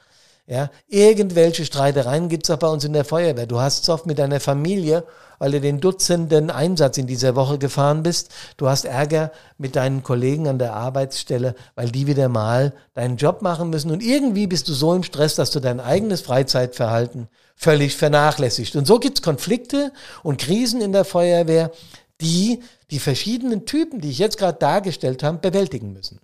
Ja, 0.51 0.69
irgendwelche 0.89 1.65
Streitereien 1.65 2.29
gibt's 2.29 2.51
auch 2.51 2.59
bei 2.59 2.67
uns 2.67 2.83
in 2.83 2.93
der 2.93 3.05
Feuerwehr. 3.05 3.47
Du 3.47 3.61
hast 3.61 3.85
es 3.85 3.89
oft 3.89 4.07
mit 4.07 4.19
deiner 4.19 4.41
Familie, 4.41 5.05
weil 5.39 5.53
du 5.53 5.61
den 5.61 5.81
Dutzenden 5.81 6.51
Einsatz 6.51 6.99
in 6.99 7.07
dieser 7.07 7.37
Woche 7.37 7.57
gefahren 7.57 8.03
bist. 8.03 8.33
Du 8.57 8.69
hast 8.69 8.85
Ärger 8.85 9.31
mit 9.59 9.77
deinen 9.77 10.03
Kollegen 10.03 10.49
an 10.49 10.59
der 10.59 10.75
Arbeitsstelle, 10.75 11.55
weil 11.77 11.93
die 11.93 12.09
wieder 12.09 12.29
mal 12.29 12.73
deinen 12.95 13.17
Job 13.17 13.43
machen 13.43 13.71
müssen. 13.71 13.93
Und 13.93 14.03
irgendwie 14.03 14.49
bist 14.49 14.69
du 14.69 14.73
so 14.73 14.93
im 14.93 15.05
Stress, 15.05 15.37
dass 15.37 15.53
du 15.53 15.61
dein 15.61 15.79
eigenes 15.79 16.21
Freizeitverhalten 16.23 17.29
völlig 17.55 17.97
vernachlässigt. 17.97 18.75
Und 18.75 18.89
so 18.89 18.99
gibt's 18.99 19.23
Konflikte 19.23 19.93
und 20.25 20.41
Krisen 20.41 20.81
in 20.81 20.91
der 20.91 21.05
Feuerwehr, 21.05 21.71
die 22.21 22.59
die 22.91 22.99
verschiedenen 22.99 23.67
Typen, 23.67 24.01
die 24.01 24.11
ich 24.11 24.19
jetzt 24.19 24.37
gerade 24.37 24.59
dargestellt 24.59 25.23
habe, 25.23 25.39
bewältigen 25.39 25.93
müssen. 25.93 26.19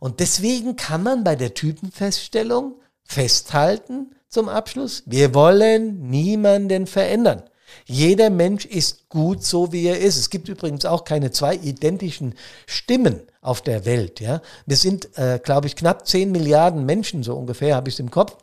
Und 0.00 0.20
deswegen 0.20 0.76
kann 0.76 1.02
man 1.02 1.24
bei 1.24 1.34
der 1.34 1.54
Typenfeststellung 1.54 2.74
festhalten 3.08 4.14
zum 4.28 4.48
Abschluss, 4.48 5.02
wir 5.06 5.34
wollen 5.34 6.08
niemanden 6.10 6.86
verändern. 6.86 7.42
Jeder 7.86 8.30
Mensch 8.30 8.66
ist 8.66 9.08
gut 9.08 9.44
so, 9.44 9.72
wie 9.72 9.86
er 9.86 9.98
ist. 9.98 10.16
Es 10.16 10.30
gibt 10.30 10.48
übrigens 10.48 10.84
auch 10.84 11.04
keine 11.04 11.30
zwei 11.30 11.54
identischen 11.54 12.34
Stimmen 12.66 13.22
auf 13.40 13.62
der 13.62 13.84
Welt. 13.84 14.20
Ja? 14.20 14.42
Wir 14.66 14.76
sind, 14.76 15.16
äh, 15.18 15.40
glaube 15.42 15.66
ich, 15.66 15.76
knapp 15.76 16.06
10 16.06 16.30
Milliarden 16.30 16.84
Menschen, 16.84 17.22
so 17.22 17.34
ungefähr 17.34 17.74
habe 17.74 17.88
ich 17.88 17.96
es 17.96 18.00
im 18.00 18.10
Kopf. 18.10 18.36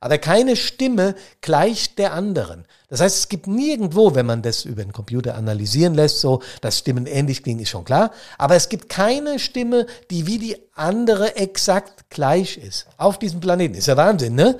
Aber 0.00 0.18
keine 0.18 0.56
Stimme 0.56 1.14
gleicht 1.40 1.98
der 1.98 2.12
anderen. 2.12 2.66
Das 2.88 3.00
heißt, 3.00 3.16
es 3.16 3.28
gibt 3.28 3.46
nirgendwo, 3.46 4.14
wenn 4.14 4.26
man 4.26 4.42
das 4.42 4.64
über 4.64 4.82
den 4.82 4.92
Computer 4.92 5.34
analysieren 5.34 5.94
lässt, 5.94 6.20
so, 6.20 6.42
dass 6.60 6.78
Stimmen 6.78 7.06
ähnlich 7.06 7.42
klingen, 7.42 7.60
ist 7.60 7.70
schon 7.70 7.84
klar. 7.84 8.12
Aber 8.38 8.54
es 8.54 8.68
gibt 8.68 8.88
keine 8.88 9.38
Stimme, 9.38 9.86
die 10.10 10.26
wie 10.26 10.38
die 10.38 10.56
andere 10.74 11.36
exakt 11.36 12.10
gleich 12.10 12.58
ist. 12.58 12.86
Auf 12.98 13.18
diesem 13.18 13.40
Planeten. 13.40 13.74
Ist 13.74 13.86
ja 13.86 13.96
Wahnsinn, 13.96 14.34
ne? 14.34 14.58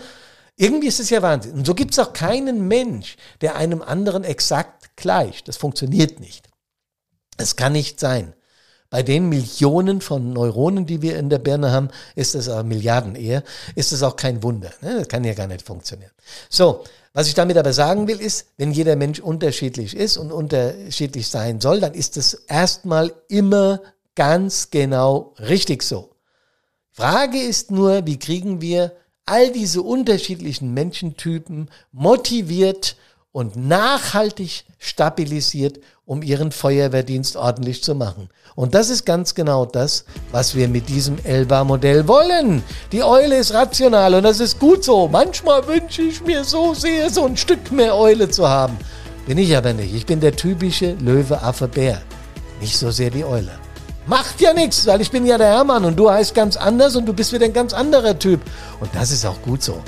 Irgendwie 0.57 0.88
ist 0.88 1.01
es 1.01 1.11
ja 1.11 1.20
Wahnsinn. 1.20 1.53
Und 1.53 1.66
so 1.66 1.75
gibt 1.75 1.92
es 1.92 1.99
auch 1.99 2.14
keinen 2.14 2.66
Mensch, 2.66 3.16
der 3.42 3.57
einem 3.57 3.83
anderen 3.83 4.25
exakt 4.25 4.96
gleicht. 4.96 5.49
Das 5.49 5.59
funktioniert 5.59 6.18
nicht. 6.18 6.49
Es 7.37 7.57
kann 7.57 7.72
nicht 7.72 8.01
sein. 8.01 8.33
Bei 8.88 9.03
den 9.03 9.29
Millionen 9.29 10.01
von 10.01 10.33
Neuronen, 10.33 10.87
die 10.87 11.03
wir 11.03 11.18
in 11.18 11.29
der 11.29 11.38
Birne 11.38 11.72
haben, 11.72 11.88
ist 12.14 12.35
es 12.35 12.49
auch 12.49 12.62
Milliarden 12.62 13.16
eher, 13.16 13.42
ist 13.75 13.92
es 13.92 14.03
auch 14.03 14.16
kein 14.16 14.42
Wunder. 14.42 14.70
Ne? 14.81 14.99
Das 14.99 15.09
kann 15.09 15.25
ja 15.25 15.35
gar 15.35 15.49
nicht 15.49 15.62
funktionieren. 15.62 16.12
So, 16.49 16.85
was 17.12 17.29
ich 17.29 17.35
damit 17.35 17.57
aber 17.57 17.72
sagen 17.72 18.07
will, 18.07 18.20
ist, 18.20 18.49
wenn 18.59 18.72
jeder 18.72 18.94
Mensch 18.94 19.20
unterschiedlich 19.20 19.96
ist 19.96 20.18
und 20.18 20.31
unterschiedlich 20.31 21.29
sein 21.29 21.61
soll, 21.61 21.81
dann 21.81 21.94
ist 21.94 22.16
es 22.16 22.35
erstmal 22.46 23.12
immer 23.29 23.81
ganz 24.14 24.70
genau 24.70 25.35
richtig 25.38 25.83
so. 25.83 26.11
Frage 26.92 27.38
ist 27.38 27.70
nur, 27.70 28.07
wie 28.07 28.18
kriegen 28.18 28.61
wir 28.61 28.92
all 29.27 29.51
diese 29.51 29.83
unterschiedlichen 29.83 30.72
Menschentypen 30.72 31.70
motiviert 31.92 32.96
und 33.33 33.57
nachhaltig 33.57 34.64
stabilisiert 34.79 35.81
um 36.07 36.23
ihren 36.23 36.53
Feuerwehrdienst 36.53 37.37
ordentlich 37.37 37.83
zu 37.83 37.97
machen. 37.97 38.31
Und 38.55 38.75
das 38.75 38.90
ist 38.90 39.05
ganz 39.05 39.35
genau 39.35 39.66
das, 39.66 40.05
was 40.31 40.55
wir 40.55 40.69
mit 40.69 40.88
diesem 40.88 41.19
Elba-Modell 41.25 42.07
wollen. 42.07 42.62
Die 42.92 43.03
Eule 43.03 43.37
ist 43.37 43.53
rational 43.53 44.14
und 44.14 44.23
das 44.23 44.38
ist 44.38 44.61
gut 44.61 44.85
so. 44.85 45.09
Manchmal 45.09 45.66
wünsche 45.66 46.03
ich 46.03 46.25
mir 46.25 46.45
so 46.45 46.73
sehr, 46.73 47.11
so 47.11 47.27
ein 47.27 47.37
Stück 47.37 47.73
mehr 47.73 47.95
Eule 47.97 48.31
zu 48.31 48.49
haben. 48.49 48.79
Bin 49.27 49.37
ich 49.37 49.57
aber 49.57 49.73
nicht. 49.73 49.92
Ich 49.92 50.07
bin 50.07 50.21
der 50.21 50.37
typische 50.37 50.92
Löwe, 51.01 51.42
Affe, 51.42 51.66
Bär. 51.66 52.01
Nicht 52.61 52.79
so 52.79 52.92
sehr 52.92 53.11
die 53.11 53.25
Eule. 53.25 53.51
Macht 54.07 54.40
ja 54.40 54.53
nichts, 54.53 54.87
weil 54.87 55.01
ich 55.01 55.11
bin 55.11 55.27
ja 55.27 55.37
der 55.37 55.49
Hermann 55.49 55.85
und 55.85 55.97
du 55.97 56.09
heißt 56.09 56.33
ganz 56.33 56.57
anders 56.57 56.95
und 56.95 57.07
du 57.07 57.12
bist 57.12 57.33
wieder 57.33 57.47
ein 57.47 57.53
ganz 57.53 57.73
anderer 57.73 58.16
Typ. 58.16 58.40
Und 58.79 58.88
das 58.95 59.11
ist 59.11 59.27
auch 59.27 59.42
gut 59.42 59.64
so. 59.64 59.83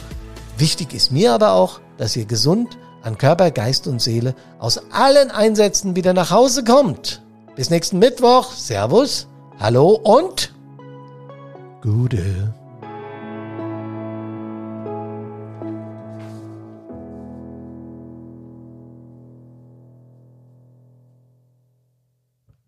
Wichtig 0.58 0.92
ist 0.92 1.12
mir 1.12 1.32
aber 1.32 1.52
auch, 1.52 1.78
dass 1.96 2.16
ihr 2.16 2.24
gesund 2.24 2.76
an 3.02 3.18
Körper, 3.18 3.50
Geist 3.50 3.86
und 3.86 4.00
Seele 4.00 4.34
aus 4.58 4.80
allen 4.92 5.30
Einsätzen 5.30 5.96
wieder 5.96 6.12
nach 6.12 6.30
Hause 6.30 6.64
kommt. 6.64 7.22
Bis 7.56 7.70
nächsten 7.70 7.98
Mittwoch. 7.98 8.52
Servus, 8.52 9.26
hallo 9.58 10.00
und 10.02 10.52
Gute. 11.80 12.52